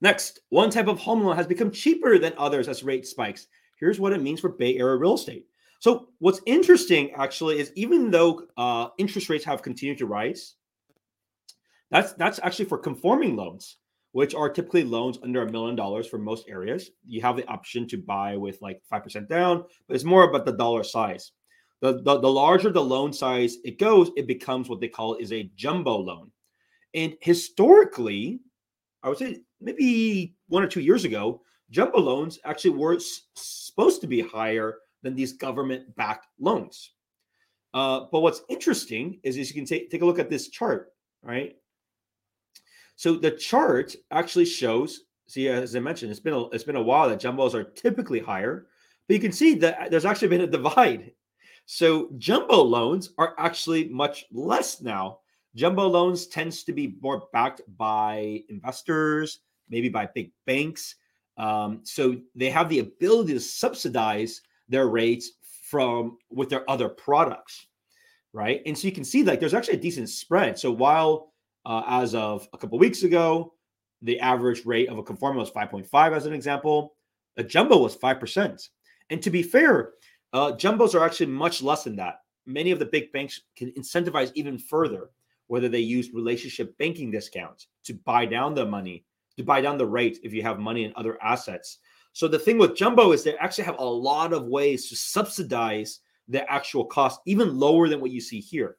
Next, 0.00 0.40
one 0.50 0.70
type 0.70 0.86
of 0.86 0.98
home 0.98 1.22
loan 1.22 1.36
has 1.36 1.46
become 1.46 1.70
cheaper 1.70 2.18
than 2.18 2.32
others 2.38 2.68
as 2.68 2.84
rate 2.84 3.06
spikes. 3.06 3.48
Here's 3.80 3.98
what 3.98 4.12
it 4.12 4.22
means 4.22 4.40
for 4.40 4.50
Bay 4.50 4.76
Area 4.76 4.96
real 4.96 5.14
estate. 5.14 5.46
So, 5.80 6.08
what's 6.18 6.40
interesting 6.46 7.12
actually 7.12 7.58
is 7.58 7.72
even 7.76 8.10
though 8.10 8.42
uh, 8.56 8.88
interest 8.98 9.28
rates 9.28 9.44
have 9.44 9.62
continued 9.62 9.98
to 9.98 10.06
rise, 10.06 10.54
that's 11.90 12.12
that's 12.14 12.40
actually 12.42 12.66
for 12.66 12.78
conforming 12.78 13.36
loans, 13.36 13.76
which 14.12 14.34
are 14.34 14.50
typically 14.50 14.84
loans 14.84 15.18
under 15.22 15.42
a 15.42 15.50
million 15.50 15.76
dollars 15.76 16.06
for 16.06 16.18
most 16.18 16.48
areas. 16.48 16.90
You 17.06 17.20
have 17.22 17.36
the 17.36 17.48
option 17.48 17.86
to 17.88 17.96
buy 17.96 18.36
with 18.36 18.60
like 18.60 18.82
five 18.90 19.04
percent 19.04 19.28
down, 19.28 19.64
but 19.86 19.94
it's 19.94 20.04
more 20.04 20.28
about 20.28 20.44
the 20.44 20.52
dollar 20.52 20.84
size. 20.84 21.32
The, 21.80 22.02
the, 22.02 22.18
the 22.18 22.28
larger 22.28 22.70
the 22.70 22.82
loan 22.82 23.12
size 23.12 23.58
it 23.64 23.78
goes, 23.78 24.10
it 24.16 24.26
becomes 24.26 24.68
what 24.68 24.80
they 24.80 24.88
call 24.88 25.14
is 25.14 25.32
a 25.32 25.50
jumbo 25.54 25.96
loan. 25.96 26.32
And 26.94 27.16
historically, 27.20 28.40
I 29.04 29.08
would 29.08 29.18
say 29.18 29.38
maybe 29.60 30.36
one 30.48 30.62
or 30.62 30.66
two 30.66 30.80
years 30.80 31.04
ago, 31.04 31.42
jumbo 31.70 31.98
loans 31.98 32.38
actually 32.44 32.70
were 32.70 32.96
s- 32.96 33.22
supposed 33.34 34.00
to 34.00 34.06
be 34.06 34.20
higher 34.20 34.76
than 35.02 35.14
these 35.14 35.32
government 35.32 35.94
backed 35.96 36.26
loans. 36.38 36.92
Uh, 37.74 38.06
but 38.10 38.20
what's 38.20 38.42
interesting 38.48 39.20
is, 39.22 39.36
is 39.36 39.48
you 39.48 39.54
can 39.54 39.66
take, 39.66 39.90
take 39.90 40.02
a 40.02 40.06
look 40.06 40.18
at 40.18 40.30
this 40.30 40.48
chart, 40.48 40.92
right? 41.22 41.56
So 42.96 43.14
the 43.14 43.30
chart 43.30 43.94
actually 44.10 44.46
shows. 44.46 45.02
See, 45.26 45.48
as 45.48 45.76
I 45.76 45.80
mentioned, 45.80 46.10
it's 46.10 46.20
been 46.20 46.34
a, 46.34 46.48
it's 46.48 46.64
been 46.64 46.76
a 46.76 46.82
while 46.82 47.08
that 47.08 47.20
jumbos 47.20 47.54
are 47.54 47.64
typically 47.64 48.18
higher, 48.18 48.66
but 49.06 49.14
you 49.14 49.20
can 49.20 49.32
see 49.32 49.54
that 49.56 49.90
there's 49.90 50.06
actually 50.06 50.28
been 50.28 50.40
a 50.40 50.46
divide. 50.46 51.12
So 51.66 52.08
jumbo 52.16 52.62
loans 52.62 53.12
are 53.18 53.34
actually 53.38 53.88
much 53.90 54.24
less 54.32 54.80
now 54.80 55.18
Jumbo 55.58 55.88
loans 55.88 56.28
tends 56.28 56.62
to 56.64 56.72
be 56.72 56.96
more 57.00 57.28
backed 57.32 57.62
by 57.76 58.44
investors, 58.48 59.40
maybe 59.70 59.88
by 59.88 60.06
big 60.14 60.30
banks. 60.46 60.96
Um, 61.36 61.80
so 61.84 62.16
they 62.34 62.50
have 62.50 62.68
the 62.68 62.80
ability 62.80 63.34
to 63.34 63.40
subsidize 63.40 64.42
their 64.68 64.88
rates 64.88 65.32
from 65.62 66.18
with 66.30 66.48
their 66.48 66.68
other 66.68 66.88
products, 66.88 67.66
right? 68.32 68.62
And 68.66 68.76
so 68.76 68.86
you 68.86 68.92
can 68.92 69.04
see 69.04 69.22
like 69.22 69.40
there's 69.40 69.54
actually 69.54 69.78
a 69.78 69.80
decent 69.80 70.08
spread. 70.08 70.58
So 70.58 70.70
while 70.70 71.32
uh, 71.64 71.82
as 71.86 72.14
of 72.14 72.48
a 72.52 72.58
couple 72.58 72.78
weeks 72.78 73.02
ago, 73.02 73.54
the 74.02 74.18
average 74.20 74.64
rate 74.64 74.88
of 74.88 74.98
a 74.98 75.02
conforming 75.02 75.38
was 75.38 75.50
5.5 75.50 76.16
as 76.16 76.26
an 76.26 76.32
example, 76.32 76.94
a 77.36 77.44
jumbo 77.44 77.78
was 77.78 77.96
5%. 77.96 78.68
And 79.10 79.22
to 79.22 79.30
be 79.30 79.42
fair, 79.42 79.92
uh, 80.32 80.52
jumbos 80.52 80.94
are 80.94 81.04
actually 81.04 81.26
much 81.26 81.62
less 81.62 81.84
than 81.84 81.96
that. 81.96 82.20
Many 82.46 82.70
of 82.70 82.78
the 82.78 82.86
big 82.86 83.12
banks 83.12 83.42
can 83.56 83.72
incentivize 83.72 84.30
even 84.34 84.58
further, 84.58 85.10
whether 85.46 85.68
they 85.68 85.80
use 85.80 86.12
relationship 86.12 86.76
banking 86.78 87.10
discounts 87.10 87.68
to 87.84 87.94
buy 87.94 88.26
down 88.26 88.54
the 88.54 88.66
money, 88.66 89.04
to 89.38 89.44
buy 89.44 89.60
down 89.60 89.78
the 89.78 89.86
rate 89.86 90.18
if 90.22 90.34
you 90.34 90.42
have 90.42 90.58
money 90.58 90.84
in 90.84 90.92
other 90.96 91.16
assets. 91.22 91.78
So 92.12 92.28
the 92.28 92.38
thing 92.38 92.58
with 92.58 92.76
jumbo 92.76 93.12
is 93.12 93.22
they 93.22 93.36
actually 93.36 93.64
have 93.64 93.78
a 93.78 93.84
lot 93.84 94.32
of 94.32 94.46
ways 94.46 94.88
to 94.88 94.96
subsidize 94.96 96.00
the 96.26 96.50
actual 96.50 96.84
cost, 96.84 97.20
even 97.26 97.58
lower 97.58 97.88
than 97.88 98.00
what 98.00 98.10
you 98.10 98.20
see 98.20 98.40
here, 98.40 98.76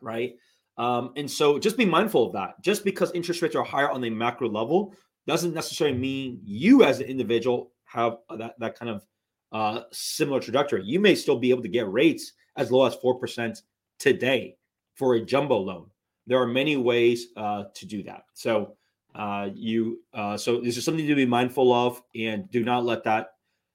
right? 0.00 0.34
Um, 0.78 1.12
and 1.16 1.30
so 1.30 1.58
just 1.58 1.76
be 1.76 1.86
mindful 1.86 2.26
of 2.26 2.32
that. 2.34 2.62
Just 2.62 2.84
because 2.84 3.10
interest 3.12 3.42
rates 3.42 3.56
are 3.56 3.64
higher 3.64 3.90
on 3.90 4.00
the 4.00 4.10
macro 4.10 4.48
level 4.48 4.94
doesn't 5.26 5.54
necessarily 5.54 5.96
mean 5.96 6.40
you 6.44 6.84
as 6.84 7.00
an 7.00 7.06
individual 7.06 7.72
have 7.84 8.18
that, 8.36 8.54
that 8.58 8.78
kind 8.78 8.90
of 8.90 9.06
uh, 9.52 9.84
similar 9.90 10.38
trajectory. 10.38 10.84
You 10.84 11.00
may 11.00 11.14
still 11.14 11.38
be 11.38 11.50
able 11.50 11.62
to 11.62 11.68
get 11.68 11.90
rates 11.90 12.32
as 12.56 12.70
low 12.70 12.84
as 12.84 12.96
4% 12.96 13.62
today 13.98 14.56
for 14.94 15.14
a 15.14 15.24
jumbo 15.24 15.56
loan. 15.58 15.86
There 16.26 16.40
are 16.40 16.46
many 16.46 16.76
ways 16.76 17.28
uh, 17.36 17.64
to 17.74 17.86
do 17.86 18.02
that. 18.02 18.24
So 18.34 18.76
uh, 19.16 19.48
you 19.54 20.00
uh, 20.14 20.36
so 20.36 20.60
this 20.60 20.76
is 20.76 20.84
something 20.84 21.06
to 21.06 21.14
be 21.14 21.26
mindful 21.26 21.72
of, 21.72 22.02
and 22.14 22.50
do 22.50 22.64
not 22.64 22.84
let 22.84 23.02
that 23.04 23.28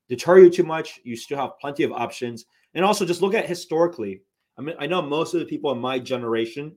deter 0.09 0.39
you 0.39 0.49
too 0.49 0.63
much. 0.63 0.99
You 1.03 1.15
still 1.15 1.37
have 1.37 1.59
plenty 1.59 1.83
of 1.83 1.91
options, 1.91 2.45
and 2.73 2.85
also 2.85 3.05
just 3.05 3.21
look 3.21 3.33
at 3.33 3.47
historically. 3.47 4.21
I 4.57 4.61
mean, 4.61 4.75
I 4.79 4.87
know 4.87 5.01
most 5.01 5.33
of 5.33 5.39
the 5.39 5.45
people 5.45 5.71
in 5.71 5.79
my 5.79 5.97
generation, 5.99 6.75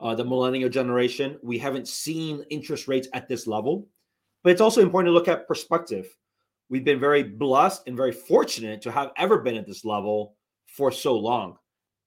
uh, 0.00 0.14
the 0.14 0.24
millennial 0.24 0.68
generation, 0.68 1.38
we 1.42 1.58
haven't 1.58 1.88
seen 1.88 2.44
interest 2.50 2.88
rates 2.88 3.08
at 3.14 3.28
this 3.28 3.46
level, 3.46 3.88
but 4.42 4.50
it's 4.50 4.60
also 4.60 4.82
important 4.82 5.08
to 5.08 5.12
look 5.12 5.28
at 5.28 5.48
perspective 5.48 6.14
we've 6.70 6.84
been 6.84 7.00
very 7.00 7.22
blessed 7.22 7.82
and 7.86 7.96
very 7.96 8.12
fortunate 8.12 8.80
to 8.80 8.90
have 8.90 9.10
ever 9.18 9.38
been 9.38 9.56
at 9.56 9.66
this 9.66 9.84
level 9.84 10.36
for 10.66 10.90
so 10.90 11.18
long. 11.18 11.58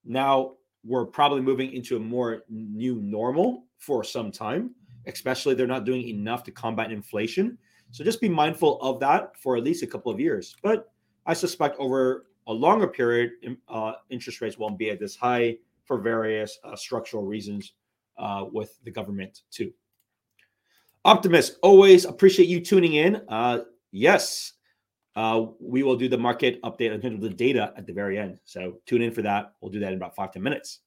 Now 0.04 0.54
we're 0.84 1.04
probably 1.04 1.42
moving 1.42 1.72
into 1.72 1.96
a 1.96 2.00
more 2.00 2.42
new 2.48 3.00
normal 3.00 3.66
for 3.78 4.02
some 4.02 4.32
time, 4.32 4.74
especially 5.06 5.54
they're 5.54 5.66
not 5.66 5.84
doing 5.84 6.08
enough 6.08 6.42
to 6.44 6.50
combat 6.50 6.90
inflation. 6.90 7.58
So 7.90 8.04
just 8.04 8.20
be 8.20 8.28
mindful 8.28 8.80
of 8.80 9.00
that 9.00 9.36
for 9.38 9.56
at 9.56 9.62
least 9.62 9.82
a 9.82 9.86
couple 9.86 10.10
of 10.10 10.18
years. 10.18 10.56
But 10.62 10.92
I 11.26 11.34
suspect 11.34 11.76
over 11.78 12.26
a 12.46 12.52
longer 12.52 12.88
period, 12.88 13.32
uh, 13.68 13.92
interest 14.10 14.40
rates 14.40 14.58
won't 14.58 14.78
be 14.78 14.90
at 14.90 15.00
this 15.00 15.16
high 15.16 15.56
for 15.84 15.98
various 15.98 16.58
uh, 16.64 16.76
structural 16.76 17.24
reasons 17.24 17.74
uh, 18.18 18.46
with 18.50 18.78
the 18.84 18.90
government 18.90 19.42
too. 19.50 19.72
Optimist, 21.04 21.58
always 21.62 22.06
appreciate 22.06 22.48
you 22.48 22.60
tuning 22.60 22.94
in. 22.94 23.22
Uh, 23.28 23.60
yes, 23.92 24.54
uh, 25.16 25.46
we 25.60 25.82
will 25.82 25.96
do 25.96 26.08
the 26.08 26.18
market 26.18 26.60
update 26.62 26.92
in 26.92 27.00
terms 27.00 27.16
of 27.16 27.20
the 27.20 27.36
data 27.36 27.72
at 27.76 27.86
the 27.86 27.92
very 27.92 28.18
end. 28.18 28.40
So 28.44 28.80
tune 28.86 29.02
in 29.02 29.12
for 29.12 29.22
that. 29.22 29.52
We'll 29.60 29.70
do 29.70 29.80
that 29.80 29.92
in 29.92 29.98
about 29.98 30.16
five 30.16 30.32
ten 30.32 30.42
minutes. 30.42 30.80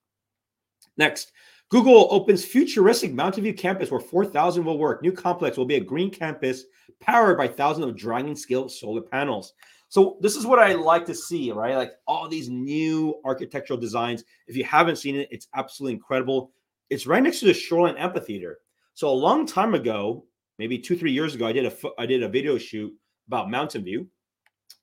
Next, 0.97 1.31
Google 1.69 2.07
opens 2.11 2.45
futuristic 2.45 3.13
Mountain 3.13 3.43
View 3.43 3.53
campus 3.53 3.91
where 3.91 3.99
4,000 3.99 4.63
will 4.63 4.77
work. 4.77 5.01
New 5.01 5.11
complex 5.11 5.57
will 5.57 5.65
be 5.65 5.75
a 5.75 5.81
green 5.81 6.09
campus 6.09 6.63
powered 7.01 7.37
by 7.37 7.47
thousands 7.47 7.87
of 7.87 7.97
dragon 7.97 8.35
scale 8.35 8.69
solar 8.69 9.01
panels. 9.01 9.53
So 9.89 10.17
this 10.21 10.35
is 10.35 10.45
what 10.45 10.59
I 10.59 10.73
like 10.73 11.05
to 11.05 11.15
see, 11.15 11.51
right? 11.51 11.75
Like 11.75 11.91
all 12.07 12.27
these 12.27 12.49
new 12.49 13.19
architectural 13.25 13.79
designs. 13.79 14.23
If 14.47 14.55
you 14.55 14.63
haven't 14.63 14.97
seen 14.97 15.15
it, 15.15 15.27
it's 15.29 15.47
absolutely 15.55 15.93
incredible. 15.93 16.51
It's 16.89 17.07
right 17.07 17.21
next 17.23 17.39
to 17.41 17.45
the 17.45 17.53
Shoreline 17.53 17.97
Amphitheater. 17.97 18.59
So 18.93 19.09
a 19.09 19.11
long 19.11 19.45
time 19.45 19.75
ago, 19.75 20.25
maybe 20.59 20.79
two, 20.79 20.97
three 20.97 21.11
years 21.11 21.35
ago, 21.35 21.47
I 21.47 21.51
did 21.51 21.65
a 21.65 21.73
I 21.97 22.05
did 22.05 22.23
a 22.23 22.29
video 22.29 22.57
shoot 22.57 22.93
about 23.27 23.51
Mountain 23.51 23.83
View. 23.83 24.07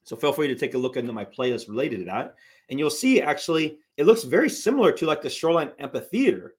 So 0.05 0.17
feel 0.17 0.33
free 0.33 0.49
to 0.49 0.55
take 0.55 0.75
a 0.75 0.79
look 0.79 0.97
into 0.97 1.13
my 1.13 1.25
playlist 1.25 1.69
related 1.69 2.01
to 2.01 2.05
that. 2.07 2.35
And 2.69 2.79
you'll 2.79 2.91
see 2.91 3.23
actually 3.23 3.79
it 3.97 4.05
looks 4.05 4.25
very 4.25 4.51
similar 4.51 4.93
to 4.93 5.07
like 5.07 5.23
the 5.23 5.31
Shoreline 5.31 5.73
Amphitheater. 5.79 6.55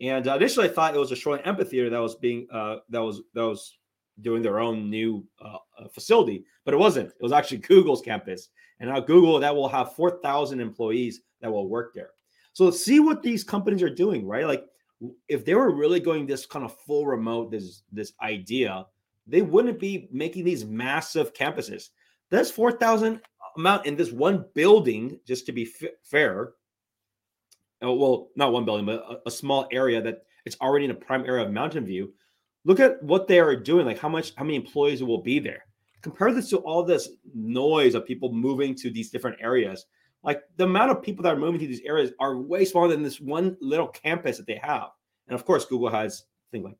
And 0.00 0.26
uh, 0.26 0.36
initially 0.36 0.68
I 0.68 0.72
thought 0.72 0.94
it 0.94 0.98
was 0.98 1.12
a 1.12 1.16
Shoreline 1.16 1.44
Amphitheater 1.44 1.90
that 1.90 1.98
was 1.98 2.16
being 2.16 2.46
uh, 2.52 2.76
that 2.88 3.00
was 3.00 3.22
that 3.34 3.46
was 3.46 3.78
doing 4.22 4.42
their 4.42 4.58
own 4.58 4.90
new 4.90 5.24
uh, 5.42 5.56
uh 5.78 5.88
facility, 5.88 6.44
but 6.64 6.74
it 6.74 6.78
wasn't. 6.78 7.08
It 7.08 7.22
was 7.22 7.32
actually 7.32 7.58
Google's 7.58 8.02
campus. 8.02 8.48
And 8.80 8.88
now 8.88 9.00
Google 9.00 9.38
that 9.38 9.54
will 9.54 9.68
have 9.68 9.94
4,000 9.94 10.58
employees 10.58 11.20
that 11.42 11.52
will 11.52 11.68
work 11.68 11.94
there. 11.94 12.10
So 12.54 12.70
see 12.70 12.98
what 12.98 13.22
these 13.22 13.44
companies 13.44 13.82
are 13.82 13.94
doing, 13.94 14.26
right? 14.26 14.46
Like 14.46 14.64
if 15.28 15.44
they 15.44 15.54
were 15.54 15.74
really 15.74 16.00
going 16.00 16.26
this 16.26 16.46
kind 16.46 16.64
of 16.64 16.76
full 16.80 17.06
remote 17.06 17.50
this 17.50 17.82
this 17.92 18.12
idea, 18.22 18.86
they 19.26 19.42
wouldn't 19.42 19.78
be 19.78 20.08
making 20.10 20.44
these 20.44 20.64
massive 20.64 21.32
campuses. 21.34 21.90
That's 22.30 22.50
4,000 22.50 23.20
amount 23.56 23.86
in 23.86 23.96
this 23.96 24.12
one 24.12 24.44
building, 24.54 25.18
just 25.26 25.46
to 25.46 25.52
be 25.52 25.70
f- 25.82 25.90
fair. 26.04 26.52
Oh, 27.82 27.94
well, 27.94 28.28
not 28.36 28.52
one 28.52 28.64
building, 28.64 28.86
but 28.86 29.02
a, 29.08 29.28
a, 29.28 29.30
small 29.30 29.66
area 29.72 30.02
that 30.02 30.22
it's 30.44 30.56
already 30.60 30.84
in 30.84 30.90
a 30.90 30.94
prime 30.94 31.24
area 31.24 31.46
of 31.46 31.52
Mountain 31.52 31.86
View. 31.86 32.12
Look 32.64 32.78
at 32.78 33.02
what 33.02 33.26
they 33.26 33.40
are 33.40 33.56
doing, 33.56 33.86
like 33.86 33.98
how 33.98 34.08
much, 34.08 34.34
how 34.36 34.44
many 34.44 34.56
employees 34.56 35.02
will 35.02 35.22
be 35.22 35.38
there. 35.38 35.64
Compare 36.02 36.34
this 36.34 36.50
to 36.50 36.58
all 36.58 36.84
this 36.84 37.08
noise 37.34 37.94
of 37.94 38.04
people 38.04 38.32
moving 38.32 38.74
to 38.76 38.90
these 38.90 39.10
different 39.10 39.38
areas. 39.40 39.86
Like 40.22 40.42
the 40.56 40.64
amount 40.64 40.90
of 40.90 41.02
people 41.02 41.22
that 41.22 41.32
are 41.32 41.38
moving 41.38 41.60
to 41.60 41.66
these 41.66 41.80
areas 41.86 42.12
are 42.20 42.36
way 42.36 42.66
smaller 42.66 42.88
than 42.88 43.02
this 43.02 43.20
one 43.20 43.56
little 43.60 43.88
campus 43.88 44.36
that 44.36 44.46
they 44.46 44.60
have. 44.62 44.88
And 45.28 45.34
of 45.34 45.46
course, 45.46 45.64
Google 45.64 45.90
has 45.90 46.24
I 46.24 46.50
think 46.50 46.64
like 46.64 46.76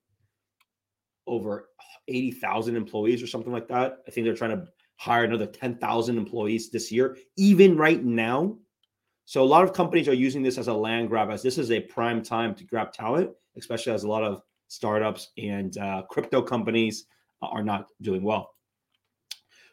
over 1.26 1.69
80,000 2.09 2.76
employees 2.76 3.23
or 3.23 3.26
something 3.26 3.52
like 3.52 3.69
that. 3.69 3.99
I 4.07 4.11
think 4.11 4.25
they're 4.25 4.35
trying 4.35 4.59
to 4.59 4.66
hire 4.97 5.25
another 5.25 5.47
10,000 5.47 6.19
employees 6.19 6.71
this 6.71 6.90
year, 6.92 7.16
even 7.37 7.76
right 7.76 8.04
now. 8.04 8.59
So 9.30 9.40
a 9.40 9.44
lot 9.44 9.62
of 9.62 9.72
companies 9.72 10.08
are 10.08 10.12
using 10.12 10.42
this 10.42 10.58
as 10.58 10.66
a 10.66 10.75
land 10.75 11.08
grab, 11.08 11.30
as 11.30 11.40
this 11.40 11.56
is 11.56 11.70
a 11.70 11.78
prime 11.78 12.20
time 12.20 12.52
to 12.56 12.64
grab 12.64 12.92
talent, 12.92 13.30
especially 13.56 13.92
as 13.92 14.02
a 14.02 14.08
lot 14.08 14.25
of 14.25 14.42
startups 14.66 15.28
and 15.38 15.78
uh, 15.78 16.02
crypto 16.10 16.42
companies 16.42 17.04
are 17.40 17.62
not 17.62 17.87
doing 18.02 18.25
well. 18.25 18.50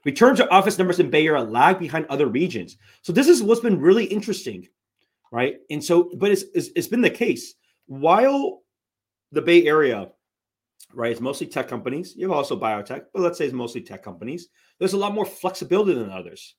Return 0.05 0.35
to 0.35 0.47
office 0.51 0.77
numbers 0.77 0.99
in 0.99 1.09
Bay 1.09 1.25
Area 1.25 1.41
lag 1.41 1.79
behind 1.79 2.05
other 2.05 2.27
regions. 2.27 2.77
So 3.01 3.11
this 3.11 3.27
is 3.27 3.41
what's 3.41 3.61
been 3.61 3.81
really 3.81 4.05
interesting, 4.05 4.67
right? 5.31 5.55
And 5.71 5.83
so, 5.83 6.11
but 6.17 6.29
it's, 6.29 6.43
it's, 6.53 6.69
it's 6.75 6.87
been 6.87 7.01
the 7.01 7.09
case 7.09 7.55
while 7.87 8.61
the 9.31 9.41
Bay 9.41 9.65
Area 9.65 10.11
right? 10.93 11.11
It's 11.11 11.19
mostly 11.19 11.47
tech 11.47 11.67
companies. 11.67 12.13
You 12.15 12.27
have 12.27 12.37
also 12.37 12.59
biotech, 12.59 13.05
but 13.11 13.23
let's 13.23 13.39
say 13.39 13.45
it's 13.45 13.55
mostly 13.55 13.81
tech 13.81 14.03
companies. 14.03 14.49
There's 14.77 14.93
a 14.93 14.97
lot 14.97 15.15
more 15.15 15.25
flexibility 15.25 15.95
than 15.95 16.11
others. 16.11 16.55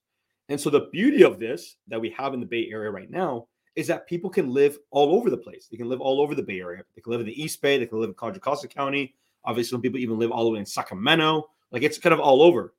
And 0.48 0.60
so 0.60 0.70
the 0.70 0.88
beauty 0.92 1.22
of 1.22 1.38
this 1.38 1.76
that 1.88 2.00
we 2.00 2.10
have 2.10 2.34
in 2.34 2.40
the 2.40 2.46
Bay 2.46 2.68
Area 2.70 2.90
right 2.90 3.10
now 3.10 3.48
is 3.76 3.86
that 3.86 4.08
people 4.08 4.30
can 4.30 4.52
live 4.52 4.78
all 4.90 5.14
over 5.14 5.30
the 5.30 5.36
place. 5.36 5.68
They 5.70 5.76
can 5.76 5.88
live 5.88 6.00
all 6.00 6.20
over 6.20 6.34
the 6.34 6.42
Bay 6.42 6.60
Area. 6.60 6.82
They 6.94 7.02
can 7.02 7.12
live 7.12 7.20
in 7.20 7.26
the 7.26 7.42
East 7.42 7.60
Bay. 7.60 7.78
They 7.78 7.86
can 7.86 8.00
live 8.00 8.08
in 8.08 8.14
Contra 8.14 8.40
Costa 8.40 8.66
County. 8.66 9.14
Obviously, 9.44 9.70
some 9.70 9.82
people 9.82 10.00
even 10.00 10.18
live 10.18 10.30
all 10.30 10.44
the 10.44 10.50
way 10.50 10.58
in 10.58 10.66
Sacramento. 10.66 11.48
Like 11.70 11.82
it's 11.82 11.98
kind 11.98 12.14
of 12.14 12.20
all 12.20 12.42
over. 12.42 12.74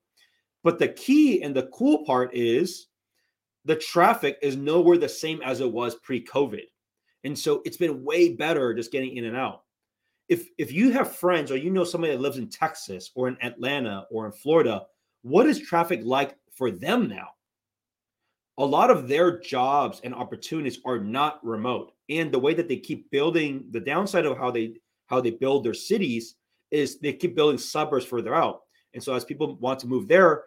But 0.63 0.79
the 0.79 0.89
key 0.89 1.41
and 1.41 1.55
the 1.55 1.67
cool 1.67 2.03
part 2.05 2.31
is 2.33 2.87
the 3.65 3.75
traffic 3.75 4.37
is 4.41 4.57
nowhere 4.57 4.97
the 4.97 5.07
same 5.07 5.41
as 5.41 5.61
it 5.61 5.71
was 5.71 5.95
pre-COVID. 5.95 6.63
And 7.23 7.37
so 7.37 7.61
it's 7.65 7.77
been 7.77 8.03
way 8.03 8.33
better 8.33 8.73
just 8.73 8.91
getting 8.91 9.15
in 9.15 9.25
and 9.25 9.37
out 9.37 9.63
if 10.29 10.47
if 10.59 10.71
you 10.71 10.91
have 10.91 11.15
friends 11.15 11.51
or 11.51 11.57
you 11.57 11.71
know 11.71 11.83
somebody 11.83 12.13
that 12.13 12.21
lives 12.21 12.37
in 12.37 12.47
Texas 12.47 13.11
or 13.15 13.27
in 13.27 13.37
Atlanta 13.41 14.05
or 14.11 14.27
in 14.27 14.31
Florida, 14.31 14.85
what 15.23 15.47
is 15.47 15.59
traffic 15.59 16.01
like 16.03 16.37
for 16.51 16.71
them 16.71 17.09
now? 17.09 17.29
A 18.59 18.65
lot 18.65 18.91
of 18.91 19.07
their 19.07 19.39
jobs 19.39 20.01
and 20.03 20.13
opportunities 20.13 20.79
are 20.85 20.99
not 20.99 21.43
remote. 21.43 21.93
And 22.09 22.31
the 22.31 22.39
way 22.39 22.53
that 22.53 22.67
they 22.67 22.77
keep 22.77 23.09
building 23.09 23.65
the 23.71 23.79
downside 23.79 24.25
of 24.25 24.37
how 24.37 24.51
they 24.51 24.75
how 25.07 25.19
they 25.21 25.31
build 25.31 25.63
their 25.63 25.73
cities 25.73 26.35
is 26.69 26.99
they 26.99 27.13
keep 27.13 27.35
building 27.35 27.57
suburbs 27.57 28.05
further 28.05 28.35
out. 28.35 28.61
And 28.93 29.03
so 29.03 29.15
as 29.15 29.25
people 29.25 29.55
want 29.55 29.79
to 29.79 29.87
move 29.87 30.07
there, 30.07 30.43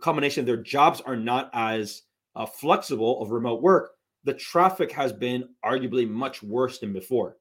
combination 0.00 0.46
their 0.46 0.56
jobs 0.56 1.02
are 1.02 1.16
not 1.16 1.50
as 1.52 2.02
uh, 2.36 2.46
flexible 2.46 3.20
of 3.20 3.30
remote 3.30 3.60
work. 3.60 3.90
The 4.24 4.34
traffic 4.34 4.90
has 4.92 5.12
been 5.12 5.48
arguably 5.64 6.08
much 6.08 6.42
worse 6.42 6.78
than 6.78 6.92
before 6.94 7.36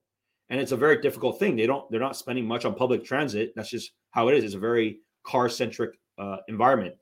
and 0.50 0.60
it's 0.62 0.72
a 0.72 0.78
very 0.78 1.02
difficult 1.02 1.40
thing. 1.40 1.56
They 1.56 1.66
don't 1.66 1.90
they're 1.92 2.00
not 2.00 2.16
spending 2.16 2.48
much 2.48 2.66
on 2.66 2.76
public 2.76 3.04
transit. 3.04 3.54
That's 3.56 3.70
just 3.70 3.92
how 4.12 4.28
it 4.30 4.38
is. 4.38 4.44
It's 4.44 4.56
a 4.56 4.60
very 4.60 5.00
car 5.24 5.50
centric 5.50 6.00
uh, 6.18 6.38
environment. 6.48 6.96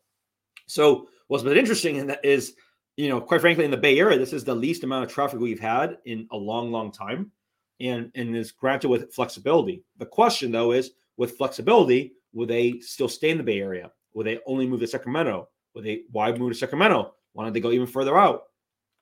So 0.68 1.08
what's 1.28 1.44
been 1.44 1.58
interesting 1.58 1.98
in 1.98 2.08
that 2.08 2.26
is, 2.26 2.56
you 2.98 3.10
know, 3.10 3.20
quite 3.20 3.42
frankly, 3.42 3.66
in 3.66 3.72
the 3.72 3.78
Bay 3.78 4.00
Area, 4.00 4.18
this 4.18 4.34
is 4.34 4.44
the 4.44 4.56
least 4.56 4.84
amount 4.84 5.06
of 5.06 5.12
traffic 5.12 5.40
we've 5.40 5.60
had 5.60 5.98
in 6.06 6.28
a 6.32 6.38
long, 6.38 6.72
long 6.72 6.92
time. 6.92 7.32
and 7.80 8.12
and 8.16 8.36
is 8.36 8.52
granted 8.52 8.90
with 8.90 9.14
flexibility. 9.14 9.84
The 9.98 10.06
question 10.06 10.52
though 10.52 10.72
is 10.72 10.92
with 11.18 11.38
flexibility, 11.38 12.14
will 12.34 12.46
they 12.48 12.80
still 12.80 13.10
stay 13.10 13.30
in 13.30 13.38
the 13.38 13.44
Bay 13.44 13.60
Area? 13.60 13.92
Will 14.14 14.24
they 14.24 14.40
only 14.46 14.68
move 14.68 14.80
to 14.82 14.88
Sacramento? 14.88 15.50
Will 15.74 15.84
they 15.84 16.04
why 16.12 16.32
move 16.32 16.54
to 16.54 16.58
Sacramento? 16.58 17.14
Why 17.34 17.44
don't 17.44 17.54
they 17.54 17.60
go 17.60 17.72
even 17.72 17.88
further 17.88 18.18
out? 18.18 18.44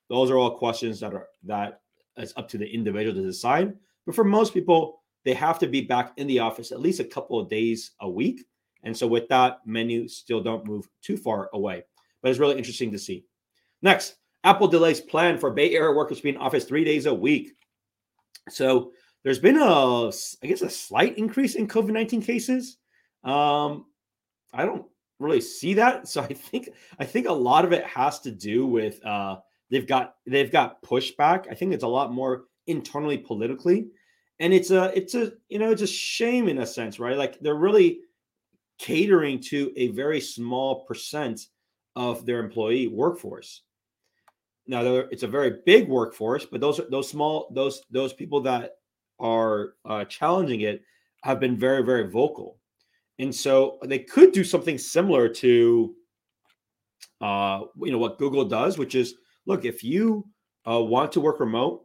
Those 0.08 0.30
are 0.30 0.38
all 0.38 0.58
questions 0.58 1.00
that 1.00 1.14
are 1.14 1.28
that 1.44 1.80
is 2.16 2.32
up 2.36 2.48
to 2.48 2.58
the 2.58 2.66
individual 2.66 3.14
to 3.14 3.22
decide. 3.22 3.74
But 4.06 4.14
for 4.14 4.24
most 4.24 4.52
people, 4.52 5.02
they 5.24 5.34
have 5.34 5.58
to 5.60 5.66
be 5.66 5.80
back 5.80 6.12
in 6.16 6.26
the 6.26 6.40
office 6.40 6.72
at 6.72 6.80
least 6.80 7.00
a 7.00 7.04
couple 7.04 7.38
of 7.38 7.48
days 7.48 7.92
a 8.00 8.10
week. 8.10 8.44
And 8.82 8.96
so 8.96 9.06
with 9.06 9.28
that, 9.28 9.60
menu 9.64 10.08
still 10.08 10.42
don't 10.42 10.66
move 10.66 10.88
too 11.00 11.16
far 11.16 11.48
away. 11.54 11.84
But 12.20 12.30
it's 12.30 12.40
really 12.40 12.58
interesting 12.58 12.92
to 12.92 12.98
see. 12.98 13.24
Next, 13.84 14.16
Apple 14.44 14.66
delays 14.66 15.00
plan 15.00 15.36
for 15.38 15.50
Bay 15.50 15.74
Area 15.74 15.94
workers 15.94 16.16
to 16.16 16.22
be 16.22 16.30
in 16.30 16.38
office 16.38 16.64
three 16.64 16.84
days 16.84 17.04
a 17.04 17.14
week. 17.14 17.52
So 18.48 18.92
there's 19.22 19.38
been 19.38 19.58
a, 19.58 20.08
I 20.08 20.46
guess, 20.46 20.62
a 20.62 20.70
slight 20.70 21.18
increase 21.18 21.54
in 21.54 21.68
COVID 21.68 21.92
19 21.92 22.22
cases. 22.22 22.78
Um, 23.24 23.84
I 24.54 24.64
don't 24.64 24.86
really 25.20 25.42
see 25.42 25.74
that. 25.74 26.08
So 26.08 26.22
I 26.22 26.32
think 26.32 26.70
I 26.98 27.04
think 27.04 27.28
a 27.28 27.32
lot 27.32 27.66
of 27.66 27.72
it 27.72 27.84
has 27.84 28.20
to 28.20 28.30
do 28.30 28.66
with 28.66 29.04
uh, 29.04 29.36
they've 29.70 29.86
got 29.86 30.14
they've 30.26 30.50
got 30.50 30.82
pushback. 30.82 31.46
I 31.50 31.54
think 31.54 31.74
it's 31.74 31.84
a 31.84 31.88
lot 31.88 32.10
more 32.10 32.44
internally 32.66 33.18
politically, 33.18 33.88
and 34.40 34.54
it's 34.54 34.70
a 34.70 34.96
it's 34.96 35.14
a 35.14 35.32
you 35.50 35.58
know 35.58 35.70
it's 35.70 35.82
a 35.82 35.86
shame 35.86 36.48
in 36.48 36.58
a 36.58 36.66
sense, 36.66 36.98
right? 36.98 37.18
Like 37.18 37.38
they're 37.40 37.54
really 37.54 38.00
catering 38.78 39.40
to 39.40 39.72
a 39.76 39.88
very 39.88 40.22
small 40.22 40.86
percent 40.86 41.48
of 41.96 42.24
their 42.24 42.40
employee 42.40 42.88
workforce. 42.88 43.62
Now 44.66 44.82
it's 45.10 45.22
a 45.22 45.28
very 45.28 45.58
big 45.66 45.88
workforce, 45.88 46.46
but 46.46 46.60
those 46.60 46.80
those 46.90 47.08
small 47.08 47.48
those 47.52 47.82
those 47.90 48.12
people 48.12 48.40
that 48.42 48.72
are 49.20 49.74
uh, 49.84 50.04
challenging 50.06 50.62
it 50.62 50.82
have 51.22 51.40
been 51.40 51.56
very 51.56 51.82
very 51.82 52.10
vocal, 52.10 52.58
and 53.18 53.34
so 53.34 53.78
they 53.84 53.98
could 53.98 54.32
do 54.32 54.44
something 54.44 54.78
similar 54.78 55.28
to 55.28 55.94
uh, 57.20 57.60
you 57.82 57.92
know 57.92 57.98
what 57.98 58.18
Google 58.18 58.44
does, 58.44 58.78
which 58.78 58.94
is 58.94 59.14
look 59.46 59.64
if 59.64 59.84
you 59.84 60.26
uh, 60.68 60.80
want 60.80 61.12
to 61.12 61.20
work 61.20 61.40
remote, 61.40 61.84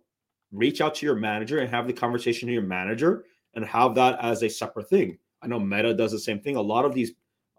reach 0.52 0.82
out 0.82 0.96
to 0.96 1.06
your 1.06 1.16
manager 1.16 1.60
and 1.60 1.70
have 1.70 1.88
the 1.88 1.94
conversation 1.94 2.48
with 2.48 2.54
your 2.54 2.64
manager 2.64 3.26
and 3.56 3.66
have 3.66 3.96
that 3.96 4.18
as 4.22 4.44
a 4.44 4.50
separate 4.50 4.90
thing. 4.90 5.18
I 5.42 5.48
know 5.48 5.60
Meta 5.60 5.94
does 5.94 6.12
the 6.12 6.20
same 6.20 6.40
thing. 6.40 6.56
A 6.56 6.62
lot 6.62 6.86
of 6.86 6.94
these 6.94 7.12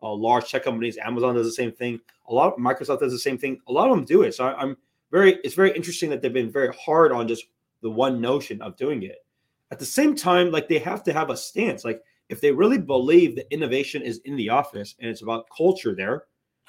uh, 0.03 0.13
large 0.13 0.51
tech 0.51 0.65
companies, 0.65 0.99
Amazon 0.99 1.35
does 1.35 1.47
the 1.47 1.53
same 1.53 1.73
thing. 1.73 2.01
A 2.29 2.35
lot 2.35 2.53
of 2.53 2.59
Microsoft 2.59 3.01
does 3.01 3.13
the 3.13 3.19
same 3.19 3.39
thing. 3.39 3.59
A 3.69 3.73
lot 3.73 3.91
of 3.91 3.97
them 3.97 4.05
do 4.05 4.23
it. 4.23 4.35
So 4.35 4.47
I, 4.47 4.61
I'm 4.61 4.77
very 5.11 5.39
it's 5.45 5.55
very 5.55 5.73
interesting 5.75 6.11
that 6.11 6.23
they've 6.23 6.33
been 6.33 6.51
very 6.51 6.75
hard 6.75 7.13
on 7.13 7.29
just 7.29 7.47
the 7.83 7.91
one 7.91 8.21
notion 8.21 8.61
of 8.63 8.77
doing 8.77 9.03
it. 9.03 9.25
At 9.71 9.79
the 9.79 9.87
same 9.87 10.15
time, 10.15 10.51
like 10.51 10.69
they 10.69 10.79
have 10.79 11.03
to 11.05 11.13
have 11.13 11.31
a 11.31 11.37
stance. 11.37 11.85
Like 11.85 12.03
if 12.29 12.41
they 12.41 12.53
really 12.53 12.79
believe 12.79 13.37
that 13.37 13.53
innovation 13.53 14.03
is 14.03 14.21
in 14.25 14.37
the 14.37 14.49
office 14.49 14.95
and 15.01 15.11
it's 15.11 15.23
about 15.23 15.47
culture 15.57 15.95
there, 15.95 16.25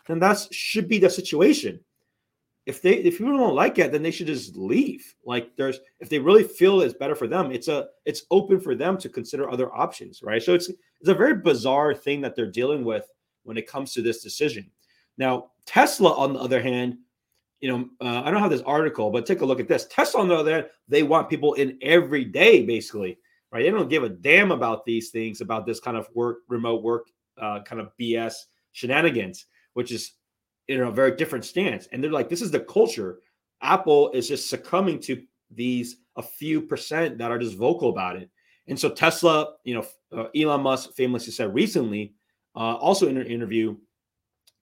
then 0.08 0.20
that 0.20 0.48
should 0.52 0.88
be 0.88 0.98
the 0.98 1.10
situation. 1.10 1.80
If 2.66 2.82
they 2.82 2.98
if 2.98 3.18
people 3.18 3.38
don't 3.38 3.56
like 3.56 3.80
it, 3.80 3.92
then 3.92 4.04
they 4.04 4.12
should 4.12 4.28
just 4.28 4.56
leave. 4.56 5.16
Like 5.26 5.56
there's 5.56 5.80
if 6.00 6.10
they 6.10 6.20
really 6.20 6.44
feel 6.44 6.82
it's 6.82 6.94
better 6.94 7.16
for 7.16 7.28
them, 7.28 7.52
it's 7.52 7.68
a 7.68 7.88
it's 8.06 8.26
open 8.30 8.60
for 8.60 8.76
them 8.76 8.98
to 9.00 9.10
consider 9.10 9.50
other 9.50 9.74
options, 9.74 10.22
right? 10.22 10.42
So 10.42 10.54
it's 10.54 10.70
it's 10.70 11.10
a 11.10 11.14
very 11.14 11.36
bizarre 11.36 11.94
thing 11.96 12.22
that 12.22 12.36
they're 12.36 12.52
dealing 12.52 12.84
with 12.84 13.08
when 13.44 13.58
it 13.58 13.68
comes 13.68 13.94
to 13.94 14.02
this 14.02 14.22
decision. 14.22 14.70
Now, 15.18 15.52
Tesla, 15.66 16.14
on 16.14 16.34
the 16.34 16.40
other 16.40 16.62
hand, 16.62 16.98
you 17.62 17.70
know, 17.70 17.90
uh, 18.02 18.24
I 18.26 18.32
don't 18.32 18.42
have 18.42 18.50
this 18.50 18.64
article, 18.64 19.12
but 19.12 19.26
take 19.26 19.42
a 19.42 19.46
look 19.46 19.60
at 19.60 19.68
this. 19.68 19.86
Tesla, 19.86 20.22
on 20.22 20.28
the 20.28 20.36
other 20.36 20.52
hand, 20.52 20.66
they 20.88 21.04
want 21.04 21.30
people 21.30 21.54
in 21.54 21.78
every 21.84 22.26
day, 22.26 22.66
basically, 22.66 23.20
right? 23.52 23.64
They 23.64 23.70
don't 23.70 23.88
give 23.88 24.04
a 24.04 24.10
damn 24.10 24.52
about 24.52 24.84
these 24.84 25.12
things, 25.12 25.42
about 25.42 25.68
this 25.68 25.80
kind 25.80 25.96
of 25.96 26.10
work, 26.16 26.40
remote 26.48 26.82
work, 26.82 27.08
uh, 27.40 27.62
kind 27.62 27.80
of 27.80 27.92
BS 28.00 28.34
shenanigans, 28.72 29.46
which 29.74 29.92
is, 29.92 30.14
you 30.68 30.80
know, 30.80 30.90
a 30.90 30.92
very 30.92 31.16
different 31.16 31.46
stance. 31.46 31.88
And 31.92 32.04
they're 32.04 32.12
like, 32.12 32.30
this 32.30 32.42
is 32.42 32.50
the 32.50 32.62
culture. 32.62 33.20
Apple 33.62 34.10
is 34.12 34.28
just 34.28 34.50
succumbing 34.50 35.00
to 35.02 35.22
these 35.52 35.98
a 36.16 36.24
few 36.24 36.62
percent 36.62 37.20
that 37.20 37.30
are 37.30 37.40
just 37.40 37.58
vocal 37.58 37.90
about 37.90 38.16
it. 38.16 38.30
And 38.68 38.80
so 38.80 38.90
Tesla, 38.90 39.54
you 39.66 39.76
know, 39.76 39.86
uh, 40.18 40.30
Elon 40.36 40.62
Musk 40.62 40.94
famously 40.94 41.32
said 41.32 41.54
recently, 41.54 42.14
uh, 42.56 42.76
also 42.76 43.08
in 43.08 43.18
an 43.18 43.28
interview, 43.28 43.78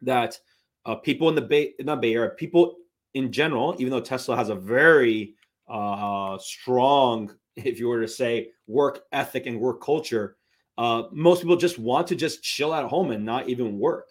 that 0.01 0.38
uh, 0.85 0.95
people 0.95 1.29
in 1.29 1.35
the 1.35 1.41
Bay, 1.41 1.73
not 1.79 2.01
Bay 2.01 2.13
Area, 2.13 2.31
people 2.31 2.75
in 3.13 3.32
general, 3.32 3.76
even 3.80 3.91
though 3.91 4.02
Tesla 4.02 4.36
has 4.36 4.50
a 4.50 4.56
very 4.56 5.36
uh, 5.67 6.38
strong, 6.38 7.34
if 7.56 7.80
you 7.80 7.88
were 7.88 8.02
to 8.02 8.08
say, 8.08 8.50
work 8.67 9.02
ethic 9.12 9.45
and 9.45 9.60
work 9.60 9.82
culture, 9.82 10.38
uh, 10.78 11.04
most 11.12 11.41
people 11.41 11.58
just 11.58 11.78
want 11.78 12.08
to 12.08 12.15
just 12.15 12.41
chill 12.41 12.74
at 12.74 12.86
home 12.86 13.12
and 13.12 13.26
not 13.26 13.50
even 13.50 13.78
work. 13.80 14.10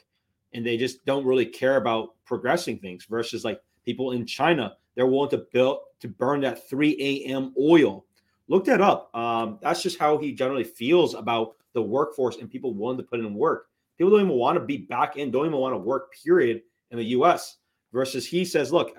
And 0.53 0.67
they 0.67 0.77
just 0.77 1.05
don't 1.05 1.27
really 1.27 1.47
care 1.47 1.77
about 1.77 2.15
progressing 2.25 2.79
things 2.79 3.07
versus 3.07 3.45
like 3.45 3.61
people 3.85 4.13
in 4.13 4.27
China, 4.27 4.77
they're 4.95 5.07
willing 5.07 5.31
to 5.31 5.47
build 5.53 5.81
to 6.01 6.09
burn 6.09 6.41
that 6.43 6.69
3 6.69 6.97
a.m. 7.01 7.55
oil. 7.61 8.05
Look 8.49 8.65
that 8.67 8.81
up. 8.81 9.15
Um, 9.15 9.59
that's 9.63 9.83
just 9.83 9.99
how 9.99 10.19
he 10.19 10.33
generally 10.33 10.65
feels 10.65 11.15
about 11.15 11.57
the 11.75 11.83
workforce 11.83 12.37
and 12.37 12.51
people 12.51 12.75
willing 12.75 12.97
to 12.97 13.03
put 13.03 13.21
in 13.21 13.35
work. 13.35 13.67
People 13.97 14.11
don't 14.11 14.27
even 14.27 14.33
want 14.33 14.57
to 14.57 14.65
be 14.65 14.79
back 14.79 15.17
in, 15.17 15.31
don't 15.31 15.47
even 15.47 15.59
want 15.59 15.75
to 15.75 15.79
work, 15.79 16.13
period, 16.25 16.63
in 16.91 16.99
the 16.99 17.05
US 17.05 17.57
versus 17.93 18.27
he 18.27 18.45
says, 18.45 18.73
look, 18.73 18.97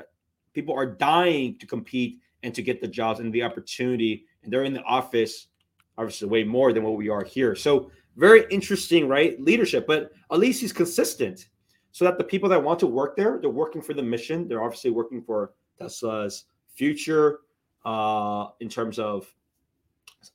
people 0.53 0.75
are 0.75 0.85
dying 0.85 1.57
to 1.59 1.65
compete 1.65 2.19
and 2.43 2.53
to 2.53 2.61
get 2.61 2.81
the 2.81 2.87
jobs 2.87 3.19
and 3.19 3.33
the 3.33 3.43
opportunity, 3.43 4.25
and 4.43 4.51
they're 4.51 4.63
in 4.63 4.73
the 4.73 4.83
office, 4.83 5.47
obviously, 5.97 6.27
way 6.27 6.43
more 6.43 6.73
than 6.73 6.83
what 6.83 6.95
we 6.95 7.09
are 7.09 7.23
here. 7.23 7.55
So, 7.55 7.91
very 8.15 8.45
interesting, 8.49 9.07
right? 9.07 9.39
Leadership, 9.41 9.87
but 9.87 10.11
at 10.31 10.39
least 10.39 10.59
he's 10.59 10.73
consistent 10.73 11.47
so 11.91 12.05
that 12.05 12.17
the 12.17 12.23
people 12.23 12.49
that 12.49 12.61
want 12.61 12.79
to 12.79 12.87
work 12.87 13.15
there, 13.15 13.39
they're 13.39 13.49
working 13.49 13.81
for 13.81 13.93
the 13.93 14.03
mission. 14.03 14.47
They're 14.47 14.63
obviously 14.63 14.91
working 14.91 15.21
for 15.21 15.53
Tesla's 15.79 16.45
future 16.75 17.39
uh, 17.85 18.47
in 18.59 18.69
terms 18.69 18.99
of 18.99 19.27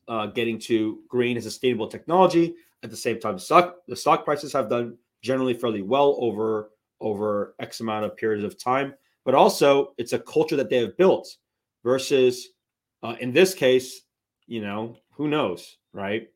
uh, 0.08 0.26
getting 0.26 0.58
to 0.60 1.00
green 1.08 1.36
and 1.36 1.44
sustainable 1.44 1.88
technology. 1.88 2.54
At 2.82 2.90
the 2.90 2.96
same 2.96 3.18
time, 3.18 3.38
stock, 3.38 3.76
the 3.88 3.96
stock 3.96 4.24
prices 4.24 4.52
have 4.52 4.68
done 4.68 4.98
generally 5.22 5.54
fairly 5.54 5.80
well 5.80 6.16
over 6.20 6.70
over 7.00 7.54
X 7.60 7.80
amount 7.80 8.04
of 8.04 8.16
periods 8.16 8.44
of 8.44 8.58
time, 8.58 8.94
but 9.24 9.34
also 9.34 9.94
it's 9.98 10.12
a 10.12 10.18
culture 10.18 10.56
that 10.56 10.70
they 10.70 10.78
have 10.78 10.96
built 10.96 11.36
versus 11.82 12.50
uh, 13.02 13.16
in 13.20 13.32
this 13.32 13.54
case, 13.54 14.02
you 14.46 14.62
know, 14.62 14.96
who 15.12 15.28
knows, 15.28 15.76
right? 15.92 16.28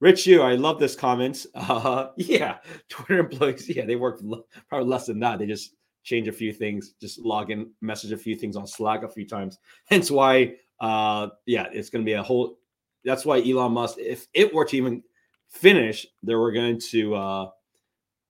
Rich, 0.00 0.26
you, 0.26 0.42
I 0.42 0.56
love 0.56 0.78
this 0.78 0.94
comment. 0.94 1.46
Uh, 1.54 2.10
yeah, 2.16 2.58
Twitter 2.88 3.18
employees, 3.20 3.68
yeah, 3.68 3.84
they 3.84 3.96
work 3.96 4.20
probably 4.68 4.88
less 4.88 5.06
than 5.06 5.20
that. 5.20 5.38
They 5.38 5.46
just 5.46 5.74
change 6.02 6.28
a 6.28 6.32
few 6.32 6.52
things, 6.52 6.94
just 7.00 7.18
log 7.18 7.50
in, 7.50 7.70
message 7.80 8.12
a 8.12 8.16
few 8.16 8.36
things 8.36 8.56
on 8.56 8.66
Slack 8.66 9.02
a 9.02 9.08
few 9.08 9.26
times. 9.26 9.58
Hence 9.86 10.10
why, 10.10 10.54
uh, 10.80 11.28
yeah, 11.46 11.66
it's 11.72 11.90
going 11.90 12.04
to 12.04 12.08
be 12.08 12.14
a 12.14 12.22
whole. 12.22 12.58
That's 13.04 13.24
why 13.24 13.40
Elon 13.40 13.72
Musk, 13.72 13.98
if 13.98 14.26
it 14.34 14.52
were 14.52 14.64
to 14.64 14.76
even 14.76 15.02
finish, 15.48 16.06
they 16.22 16.34
were 16.34 16.52
going 16.52 16.80
to, 16.90 17.14
uh, 17.14 17.50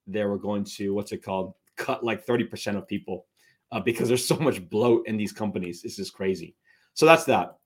they 0.06 0.24
were 0.24 0.38
going 0.38 0.64
to, 0.64 0.94
what's 0.94 1.12
it 1.12 1.22
called? 1.22 1.54
Cut 1.76 2.04
like 2.04 2.26
30% 2.26 2.76
of 2.76 2.86
people 2.86 3.26
uh, 3.72 3.80
because 3.80 4.08
there's 4.08 4.26
so 4.26 4.36
much 4.36 4.68
bloat 4.68 5.06
in 5.06 5.16
these 5.16 5.32
companies. 5.32 5.82
This 5.82 5.98
is 5.98 6.10
crazy. 6.10 6.54
So 6.94 7.06
that's 7.06 7.24
that. 7.24 7.56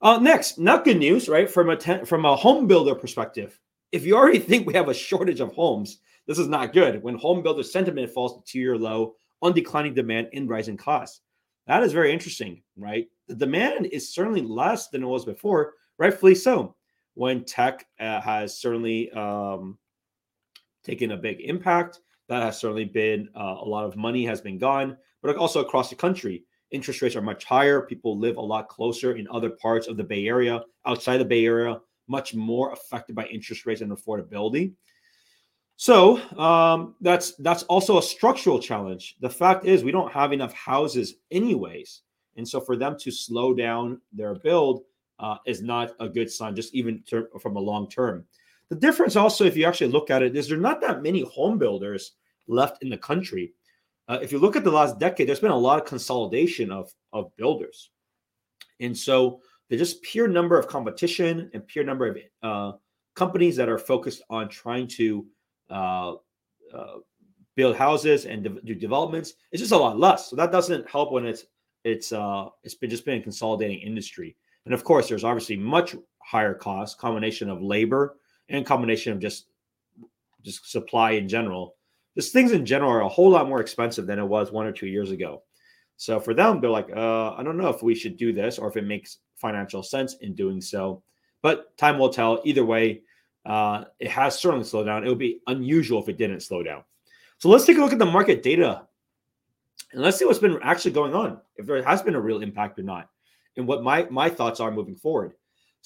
Uh, 0.00 0.18
next, 0.18 0.58
not 0.58 0.84
good 0.84 0.98
news, 0.98 1.28
right? 1.28 1.50
From 1.50 1.70
a 1.70 1.76
ten, 1.76 2.04
from 2.04 2.24
a 2.24 2.36
home 2.36 2.66
builder 2.66 2.94
perspective, 2.94 3.58
if 3.90 4.04
you 4.04 4.16
already 4.16 4.38
think 4.48 4.66
we 4.66 4.74
have 4.74 4.88
a 4.88 4.94
shortage 4.94 5.40
of 5.40 5.52
homes, 5.52 5.98
this 6.26 6.38
is 6.38 6.48
not 6.48 6.72
good. 6.72 7.02
When 7.02 7.16
home 7.16 7.42
builder 7.42 7.62
sentiment 7.62 8.12
falls 8.12 8.36
to 8.36 8.42
two-year 8.50 8.78
low 8.78 9.14
on 9.42 9.52
declining 9.52 9.94
demand 9.94 10.28
and 10.32 10.48
rising 10.48 10.76
costs, 10.76 11.22
that 11.66 11.82
is 11.82 11.92
very 11.92 12.12
interesting, 12.12 12.62
right? 12.76 13.06
The 13.26 13.34
demand 13.34 13.86
is 13.86 14.14
certainly 14.14 14.42
less 14.42 14.88
than 14.88 15.02
it 15.02 15.06
was 15.06 15.24
before, 15.24 15.74
rightfully 15.98 16.34
so. 16.34 16.76
When 17.14 17.44
tech 17.44 17.84
uh, 17.98 18.20
has 18.20 18.60
certainly 18.60 19.10
um, 19.10 19.76
taken 20.84 21.10
a 21.10 21.16
big 21.16 21.40
impact, 21.40 22.00
that 22.28 22.42
has 22.42 22.58
certainly 22.58 22.84
been 22.84 23.28
uh, 23.34 23.56
a 23.60 23.64
lot 23.64 23.84
of 23.84 23.96
money 23.96 24.24
has 24.26 24.40
been 24.40 24.58
gone, 24.58 24.96
but 25.22 25.36
also 25.36 25.60
across 25.60 25.90
the 25.90 25.96
country. 25.96 26.44
Interest 26.70 27.00
rates 27.00 27.16
are 27.16 27.22
much 27.22 27.44
higher. 27.44 27.82
People 27.82 28.18
live 28.18 28.36
a 28.36 28.40
lot 28.40 28.68
closer 28.68 29.16
in 29.16 29.26
other 29.30 29.50
parts 29.50 29.86
of 29.86 29.96
the 29.96 30.04
Bay 30.04 30.26
Area, 30.26 30.62
outside 30.86 31.16
the 31.16 31.24
Bay 31.24 31.46
Area, 31.46 31.80
much 32.08 32.34
more 32.34 32.72
affected 32.72 33.16
by 33.16 33.26
interest 33.26 33.64
rates 33.64 33.80
and 33.80 33.90
affordability. 33.90 34.74
So 35.76 36.20
um, 36.38 36.96
that's 37.00 37.36
that's 37.36 37.62
also 37.64 37.98
a 37.98 38.02
structural 38.02 38.58
challenge. 38.58 39.16
The 39.20 39.30
fact 39.30 39.64
is, 39.64 39.84
we 39.84 39.92
don't 39.92 40.12
have 40.12 40.32
enough 40.32 40.52
houses, 40.52 41.14
anyways, 41.30 42.02
and 42.36 42.46
so 42.46 42.60
for 42.60 42.76
them 42.76 42.96
to 42.98 43.10
slow 43.10 43.54
down 43.54 44.00
their 44.12 44.34
build 44.34 44.82
uh, 45.20 45.36
is 45.46 45.62
not 45.62 45.92
a 46.00 46.08
good 46.08 46.30
sign, 46.30 46.56
just 46.56 46.74
even 46.74 47.02
ter- 47.08 47.28
from 47.40 47.56
a 47.56 47.60
long 47.60 47.88
term. 47.88 48.24
The 48.70 48.76
difference 48.76 49.16
also, 49.16 49.44
if 49.44 49.56
you 49.56 49.64
actually 49.64 49.90
look 49.90 50.10
at 50.10 50.22
it, 50.22 50.36
is 50.36 50.48
there's 50.48 50.60
not 50.60 50.80
that 50.82 51.02
many 51.02 51.22
home 51.22 51.58
builders 51.58 52.12
left 52.46 52.82
in 52.82 52.90
the 52.90 52.98
country. 52.98 53.52
Uh, 54.08 54.18
if 54.22 54.32
you 54.32 54.38
look 54.38 54.56
at 54.56 54.64
the 54.64 54.70
last 54.70 54.98
decade, 54.98 55.28
there's 55.28 55.40
been 55.40 55.50
a 55.50 55.56
lot 55.56 55.80
of 55.80 55.86
consolidation 55.86 56.70
of, 56.70 56.92
of 57.12 57.34
builders. 57.36 57.90
And 58.80 58.96
so 58.96 59.40
the 59.68 59.76
just 59.76 60.02
pure 60.02 60.28
number 60.28 60.58
of 60.58 60.66
competition 60.66 61.50
and 61.52 61.66
pure 61.66 61.84
number 61.84 62.06
of 62.06 62.18
uh, 62.42 62.76
companies 63.14 63.56
that 63.56 63.68
are 63.68 63.78
focused 63.78 64.22
on 64.30 64.48
trying 64.48 64.86
to 64.86 65.26
uh, 65.70 66.14
uh, 66.74 66.96
build 67.58 67.76
houses 67.76 68.24
and 68.24 68.44
de- 68.44 68.60
do 68.62 68.72
developments 68.72 69.34
it's 69.50 69.60
just 69.60 69.72
a 69.72 69.76
lot 69.76 69.98
less 69.98 70.30
so 70.30 70.36
that 70.36 70.52
doesn't 70.52 70.88
help 70.88 71.10
when 71.10 71.26
it's 71.26 71.44
it's 71.82 72.12
uh 72.12 72.46
it's 72.62 72.76
been 72.76 72.88
just 72.88 73.04
been 73.04 73.18
a 73.18 73.22
consolidating 73.22 73.80
industry 73.80 74.36
and 74.64 74.72
of 74.72 74.84
course 74.84 75.08
there's 75.08 75.24
obviously 75.24 75.56
much 75.56 75.96
higher 76.22 76.54
costs 76.54 76.94
combination 76.94 77.50
of 77.50 77.60
labor 77.60 78.16
and 78.48 78.66
combination 78.66 79.12
of 79.12 79.18
just 79.18 79.46
just 80.42 80.70
supply 80.70 81.12
in 81.12 81.28
general 81.28 81.76
just 82.16 82.32
things 82.32 82.52
in 82.52 82.66
general 82.66 82.90
are 82.90 83.02
a 83.02 83.08
whole 83.08 83.30
lot 83.30 83.48
more 83.48 83.60
expensive 83.60 84.06
than 84.06 84.18
it 84.18 84.24
was 84.24 84.50
one 84.50 84.66
or 84.66 84.72
two 84.72 84.88
years 84.88 85.12
ago. 85.12 85.42
So 85.96 86.18
for 86.18 86.34
them 86.34 86.60
they're 86.60 86.70
like 86.70 86.90
uh 86.94 87.34
i 87.34 87.42
don't 87.42 87.56
know 87.56 87.68
if 87.68 87.82
we 87.82 87.94
should 87.94 88.16
do 88.16 88.32
this 88.32 88.58
or 88.58 88.68
if 88.68 88.76
it 88.76 88.84
makes 88.84 89.18
financial 89.36 89.82
sense 89.82 90.16
in 90.20 90.34
doing 90.34 90.60
so. 90.60 91.02
But 91.42 91.76
time 91.76 91.98
will 91.98 92.10
tell. 92.10 92.40
Either 92.44 92.64
way 92.64 93.02
uh, 93.46 93.84
it 93.98 94.10
has 94.10 94.38
certainly 94.38 94.64
slowed 94.64 94.86
down. 94.86 95.04
It 95.04 95.08
would 95.08 95.18
be 95.18 95.40
unusual 95.46 96.02
if 96.02 96.08
it 96.08 96.18
didn't 96.18 96.40
slow 96.40 96.62
down. 96.62 96.82
So 97.38 97.48
let's 97.48 97.64
take 97.64 97.78
a 97.78 97.80
look 97.80 97.92
at 97.92 97.98
the 97.98 98.04
market 98.04 98.42
data 98.42 98.86
and 99.92 100.02
let's 100.02 100.18
see 100.18 100.24
what's 100.24 100.38
been 100.38 100.58
actually 100.62 100.90
going 100.90 101.14
on, 101.14 101.40
if 101.56 101.64
there 101.66 101.82
has 101.82 102.02
been 102.02 102.14
a 102.14 102.20
real 102.20 102.42
impact 102.42 102.78
or 102.78 102.82
not, 102.82 103.08
and 103.56 103.66
what 103.66 103.82
my 103.82 104.06
my 104.10 104.28
thoughts 104.28 104.60
are 104.60 104.70
moving 104.70 104.96
forward. 104.96 105.32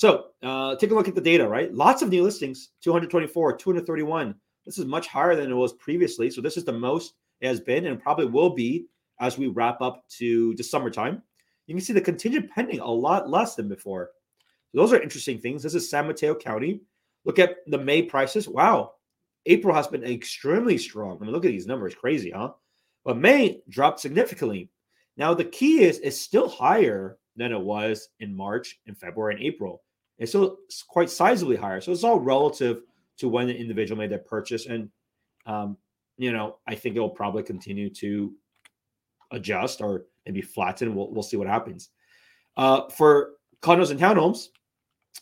So 0.03 0.31
uh, 0.43 0.75
take 0.75 0.91
a 0.91 0.95
look 0.97 1.07
at 1.07 1.15
the 1.15 1.21
data, 1.21 1.47
right? 1.47 1.73
Lots 1.73 2.03
of 2.03 2.09
new 2.09 2.25
listings, 2.25 2.71
224, 2.83 3.57
231. 3.57 4.35
This 4.67 4.77
is 4.77 4.85
much 4.85 5.07
higher 5.07 5.37
than 5.37 5.49
it 5.49 5.55
was 5.55 5.75
previously. 5.75 6.29
So 6.29 6.41
this 6.41 6.57
is 6.57 6.65
the 6.65 6.73
most 6.73 7.15
it 7.41 7.47
has 7.47 7.61
been 7.61 7.87
and 7.87 8.03
probably 8.03 8.27
will 8.27 8.51
be 8.51 8.87
as 9.21 9.38
we 9.38 9.47
wrap 9.47 9.81
up 9.81 10.03
to 10.19 10.57
the 10.57 10.65
summertime. 10.65 11.23
You 11.69 11.77
can 11.77 11.85
see 11.85 11.93
the 11.93 12.01
contingent 12.01 12.51
pending 12.51 12.81
a 12.81 12.91
lot 12.91 13.31
less 13.31 13.55
than 13.55 13.69
before. 13.69 14.11
So 14.73 14.81
those 14.81 14.93
are 14.93 15.01
interesting 15.01 15.38
things. 15.38 15.62
This 15.62 15.77
is 15.77 15.88
San 15.88 16.09
Mateo 16.09 16.35
County. 16.35 16.81
Look 17.25 17.38
at 17.38 17.59
the 17.69 17.79
May 17.79 18.03
prices. 18.03 18.49
Wow. 18.49 18.95
April 19.47 19.73
has 19.73 19.87
been 19.87 20.03
extremely 20.03 20.79
strong. 20.79 21.17
I 21.21 21.25
mean, 21.25 21.31
look 21.31 21.45
at 21.45 21.53
these 21.53 21.69
numbers. 21.69 21.95
Crazy, 21.95 22.33
huh? 22.33 22.55
But 23.05 23.19
May 23.19 23.61
dropped 23.69 24.01
significantly. 24.01 24.69
Now 25.17 25.33
the 25.33 25.45
key 25.45 25.85
is 25.85 26.01
it's 26.01 26.19
still 26.19 26.49
higher 26.49 27.19
than 27.37 27.53
it 27.53 27.61
was 27.61 28.09
in 28.19 28.35
March 28.35 28.81
and 28.88 28.99
February 28.99 29.37
and 29.37 29.45
April. 29.45 29.81
It's 30.22 30.32
still 30.32 30.58
quite 30.88 31.08
sizably 31.08 31.58
higher. 31.58 31.80
So 31.80 31.92
it's 31.92 32.04
all 32.04 32.20
relative 32.20 32.82
to 33.18 33.28
when 33.28 33.46
the 33.46 33.56
individual 33.56 33.98
made 33.98 34.11
that 34.11 34.26
purchase. 34.26 34.66
And 34.66 34.88
um, 35.46 35.76
you 36.16 36.32
know, 36.32 36.58
I 36.66 36.74
think 36.74 36.96
it 36.96 37.00
will 37.00 37.11
probably 37.11 37.42
continue 37.42 37.90
to 37.94 38.32
adjust 39.32 39.80
or 39.80 40.06
maybe 40.24 40.40
flatten. 40.40 40.94
We'll 40.94 41.12
we'll 41.12 41.22
see 41.22 41.37
what 41.37 41.48
happens. 41.48 41.90
Uh, 42.56 42.88
for 42.90 43.32
condos 43.62 43.90
and 43.90 43.98
townhomes, 43.98 44.48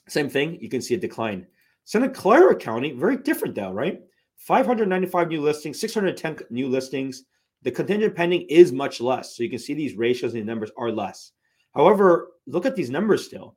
same 0.09 0.29
thing. 0.29 0.59
You 0.61 0.69
can 0.69 0.83
see 0.83 0.95
a 0.95 0.99
decline. 0.99 1.47
Santa 1.85 2.09
Clara 2.09 2.55
County, 2.55 2.93
very 2.93 3.17
different 3.17 3.55
though, 3.55 3.73
right? 3.73 4.01
595 4.37 5.29
new 5.29 5.41
listings, 5.41 5.79
610 5.81 6.47
new 6.51 6.69
listings, 6.69 7.25
the 7.63 7.71
contingent 7.71 8.15
pending 8.15 8.43
is 8.49 8.73
much 8.73 9.01
less. 9.01 9.37
So 9.37 9.43
you 9.43 9.51
can 9.51 9.59
see 9.59 9.75
these 9.75 9.95
ratios 9.95 10.35
and 10.35 10.47
numbers 10.47 10.71
are 10.79 10.91
less. 10.91 11.33
However, 11.75 12.33
look 12.47 12.65
at 12.65 12.75
these 12.75 12.91
numbers 12.91 13.27
still. 13.27 13.57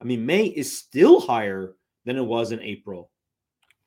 I 0.00 0.04
mean, 0.04 0.24
May 0.24 0.46
is 0.46 0.78
still 0.78 1.20
higher 1.20 1.74
than 2.04 2.16
it 2.16 2.24
was 2.24 2.52
in 2.52 2.60
April. 2.60 3.10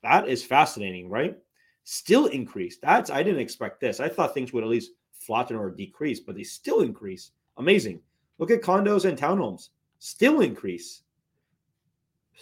That 0.03 0.27
is 0.27 0.43
fascinating, 0.43 1.09
right? 1.09 1.37
Still 1.85 2.27
increased. 2.27 2.81
That's 2.81 3.09
I 3.09 3.23
didn't 3.23 3.41
expect 3.41 3.79
this. 3.79 3.99
I 3.99 4.09
thought 4.09 4.33
things 4.33 4.53
would 4.53 4.63
at 4.63 4.69
least 4.69 4.91
flatten 5.13 5.57
or 5.57 5.71
decrease, 5.71 6.19
but 6.19 6.35
they 6.35 6.43
still 6.43 6.81
increase. 6.81 7.31
Amazing. 7.57 7.99
Look 8.37 8.51
at 8.51 8.61
condos 8.61 9.05
and 9.05 9.17
townhomes. 9.17 9.69
Still 9.99 10.41
increase. 10.41 11.03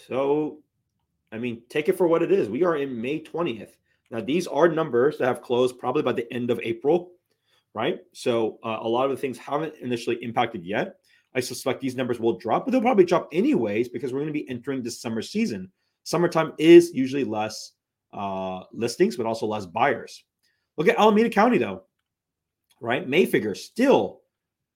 So, 0.07 0.59
I 1.31 1.37
mean, 1.37 1.61
take 1.69 1.89
it 1.89 1.97
for 1.97 2.07
what 2.07 2.23
it 2.23 2.31
is. 2.31 2.49
We 2.49 2.63
are 2.63 2.77
in 2.77 2.99
May 2.99 3.21
20th. 3.21 3.75
Now, 4.09 4.21
these 4.21 4.47
are 4.47 4.67
numbers 4.67 5.17
that 5.17 5.27
have 5.27 5.41
closed 5.41 5.79
probably 5.79 6.01
by 6.01 6.13
the 6.13 6.31
end 6.33 6.49
of 6.49 6.59
April, 6.63 7.11
right? 7.73 7.99
So 8.13 8.59
uh, 8.63 8.79
a 8.81 8.87
lot 8.87 9.05
of 9.05 9.11
the 9.11 9.17
things 9.17 9.37
haven't 9.37 9.75
initially 9.81 10.17
impacted 10.23 10.65
yet. 10.65 10.97
I 11.33 11.39
suspect 11.39 11.81
these 11.81 11.95
numbers 11.95 12.19
will 12.19 12.37
drop, 12.37 12.65
but 12.65 12.71
they'll 12.71 12.81
probably 12.81 13.05
drop 13.05 13.29
anyways 13.31 13.89
because 13.89 14.11
we're 14.11 14.19
going 14.19 14.33
to 14.33 14.39
be 14.39 14.49
entering 14.49 14.83
the 14.83 14.91
summer 14.91 15.21
season. 15.21 15.71
Summertime 16.03 16.53
is 16.57 16.91
usually 16.93 17.23
less 17.23 17.73
uh, 18.13 18.63
listings, 18.73 19.15
but 19.15 19.25
also 19.25 19.45
less 19.45 19.65
buyers. 19.65 20.23
Look 20.77 20.87
at 20.87 20.97
Alameda 20.97 21.29
County, 21.29 21.57
though, 21.57 21.83
right? 22.81 23.07
May 23.07 23.25
figures 23.25 23.63
still 23.63 24.21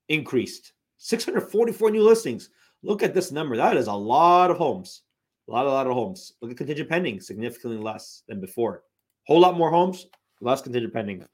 increased 0.09 0.73
644 0.97 1.91
new 1.91 2.03
listings. 2.03 2.49
Look 2.83 3.03
at 3.03 3.13
this 3.13 3.31
number. 3.31 3.57
That 3.57 3.77
is 3.77 3.87
a 3.87 3.93
lot 3.93 4.51
of 4.51 4.57
homes. 4.57 5.01
A 5.47 5.51
lot, 5.51 5.65
a 5.65 5.69
lot 5.69 5.87
of 5.87 5.93
homes. 5.93 6.33
Look 6.41 6.51
at 6.51 6.57
contingent 6.57 6.89
pending, 6.89 7.19
significantly 7.19 7.77
less 7.77 8.23
than 8.27 8.39
before. 8.39 8.83
Whole 9.27 9.39
lot 9.39 9.57
more 9.57 9.69
homes, 9.69 10.07
less 10.41 10.61
contingent 10.61 10.93
pending. 10.93 11.25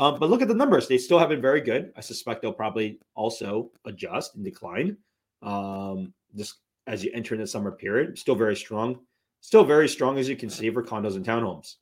Um, 0.00 0.18
but 0.18 0.30
look 0.30 0.40
at 0.40 0.48
the 0.48 0.54
numbers; 0.54 0.88
they 0.88 0.96
still 0.96 1.18
have 1.18 1.28
been 1.28 1.42
very 1.42 1.60
good. 1.60 1.92
I 1.94 2.00
suspect 2.00 2.40
they'll 2.40 2.54
probably 2.54 2.98
also 3.14 3.70
adjust 3.84 4.34
and 4.34 4.42
decline 4.42 4.96
um, 5.42 6.14
just 6.34 6.56
as 6.86 7.04
you 7.04 7.10
enter 7.12 7.34
in 7.34 7.40
the 7.42 7.46
summer 7.46 7.70
period. 7.70 8.18
Still 8.18 8.34
very 8.34 8.56
strong, 8.56 9.00
still 9.42 9.62
very 9.62 9.88
strong 9.88 10.18
as 10.18 10.26
you 10.26 10.36
can 10.36 10.48
see 10.48 10.70
for 10.70 10.82
condos 10.82 11.16
and 11.16 11.24
townhomes. 11.24 11.76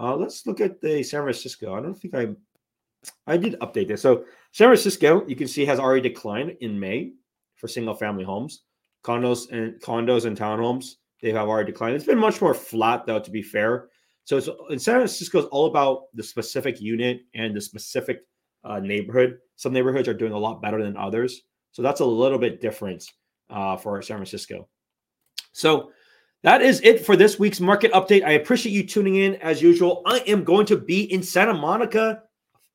Uh, 0.00 0.16
let's 0.16 0.48
look 0.48 0.60
at 0.60 0.80
the 0.80 1.00
San 1.04 1.22
Francisco. 1.22 1.74
I 1.74 1.80
don't 1.80 1.94
think 1.94 2.16
I 2.16 2.34
I 3.28 3.36
did 3.36 3.54
update 3.60 3.86
this. 3.86 4.02
So 4.02 4.24
San 4.50 4.66
Francisco, 4.66 5.24
you 5.28 5.36
can 5.36 5.46
see 5.46 5.64
has 5.64 5.78
already 5.78 6.08
declined 6.08 6.56
in 6.60 6.78
May 6.78 7.12
for 7.54 7.68
single 7.68 7.94
family 7.94 8.24
homes. 8.24 8.62
Condos 9.04 9.52
and 9.52 9.80
condos 9.80 10.24
and 10.24 10.36
townhomes, 10.36 10.96
they 11.22 11.30
have 11.30 11.46
already 11.46 11.70
declined. 11.70 11.94
It's 11.94 12.04
been 12.04 12.18
much 12.18 12.40
more 12.40 12.54
flat 12.54 13.06
though, 13.06 13.20
to 13.20 13.30
be 13.30 13.42
fair. 13.42 13.90
So 14.24 14.38
it's, 14.38 14.48
in 14.70 14.78
San 14.78 14.96
Francisco 14.96 15.38
is 15.40 15.44
all 15.46 15.66
about 15.66 16.04
the 16.14 16.22
specific 16.22 16.80
unit 16.80 17.20
and 17.34 17.54
the 17.54 17.60
specific 17.60 18.20
uh, 18.64 18.80
neighborhood. 18.80 19.38
Some 19.56 19.72
neighborhoods 19.72 20.08
are 20.08 20.14
doing 20.14 20.32
a 20.32 20.38
lot 20.38 20.62
better 20.62 20.82
than 20.82 20.96
others. 20.96 21.42
So 21.72 21.82
that's 21.82 22.00
a 22.00 22.04
little 22.04 22.38
bit 22.38 22.60
different 22.60 23.04
uh, 23.50 23.76
for 23.76 24.00
San 24.00 24.16
Francisco. 24.16 24.68
So 25.52 25.90
that 26.42 26.62
is 26.62 26.80
it 26.82 27.04
for 27.04 27.16
this 27.16 27.38
week's 27.38 27.60
market 27.60 27.92
update. 27.92 28.24
I 28.24 28.32
appreciate 28.32 28.72
you 28.72 28.86
tuning 28.86 29.16
in 29.16 29.36
as 29.36 29.60
usual. 29.60 30.02
I 30.06 30.18
am 30.26 30.44
going 30.44 30.66
to 30.66 30.76
be 30.76 31.12
in 31.12 31.22
Santa 31.22 31.54
Monica 31.54 32.22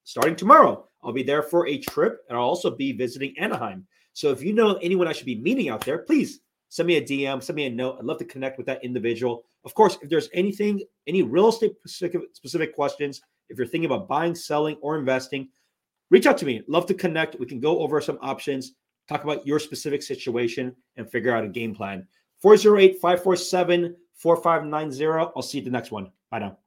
starting 0.04 0.36
tomorrow. 0.36 0.88
I'll 1.04 1.14
be 1.14 1.24
there 1.24 1.44
for 1.44 1.68
a 1.68 1.80
trip 1.80 2.20
and 2.28 2.38
I'll 2.38 2.44
also 2.44 2.76
be 2.76 2.92
visiting 2.92 3.34
Anaheim. 3.40 3.88
So 4.14 4.32
if 4.32 4.44
you 4.44 4.54
know 4.54 4.76
anyone 4.76 5.08
I 5.08 5.14
should 5.14 5.26
be 5.26 5.40
meeting 5.40 5.70
out 5.70 5.86
there, 5.86 6.00
please 6.00 6.42
send 6.70 6.88
me 6.88 6.98
a 6.98 7.02
DM, 7.02 7.44
send 7.44 7.56
me 7.56 7.66
a 7.66 7.70
note. 7.70 7.98
I'd 8.00 8.06
love 8.06 8.20
to 8.20 8.26
connect 8.26 8.58
with 8.58 8.68
that 8.68 8.84
individual. 8.84 9.44
Of 9.66 9.74
course, 9.74 9.98
if 10.02 10.10
there's 10.10 10.30
anything, 10.34 10.82
any 11.08 11.24
real 11.24 11.50
estate 11.50 11.74
specific, 11.86 12.22
specific 12.34 12.74
questions, 12.74 13.22
if 13.50 13.58
you're 13.58 13.68
thinking 13.68 13.90
about 13.92 14.08
buying, 14.08 14.36
selling, 14.36 14.78
or 14.82 14.98
investing, 14.98 15.50
reach 16.10 16.28
out 16.28 16.38
to 16.38 16.46
me. 16.46 16.62
Love 16.68 16.86
to 16.86 16.94
connect. 16.94 17.40
We 17.40 17.46
can 17.46 17.60
go 17.60 17.80
over 17.80 18.00
some 18.00 18.20
options, 18.22 18.74
talk 19.08 19.24
about 19.24 19.46
your 19.46 19.60
specific 19.60 20.04
situation, 20.04 20.76
and 20.96 21.10
figure 21.10 21.36
out 21.36 21.44
a 21.44 21.50
game 21.50 21.76
plan. 21.76 22.08
408 22.42 23.02
547 23.02 23.96
4590. 24.14 25.32
I'll 25.36 25.42
see 25.42 25.58
you 25.58 25.62
at 25.62 25.66
the 25.66 25.72
next 25.72 25.92
one. 25.92 26.12
Bye 26.30 26.40
now. 26.40 26.58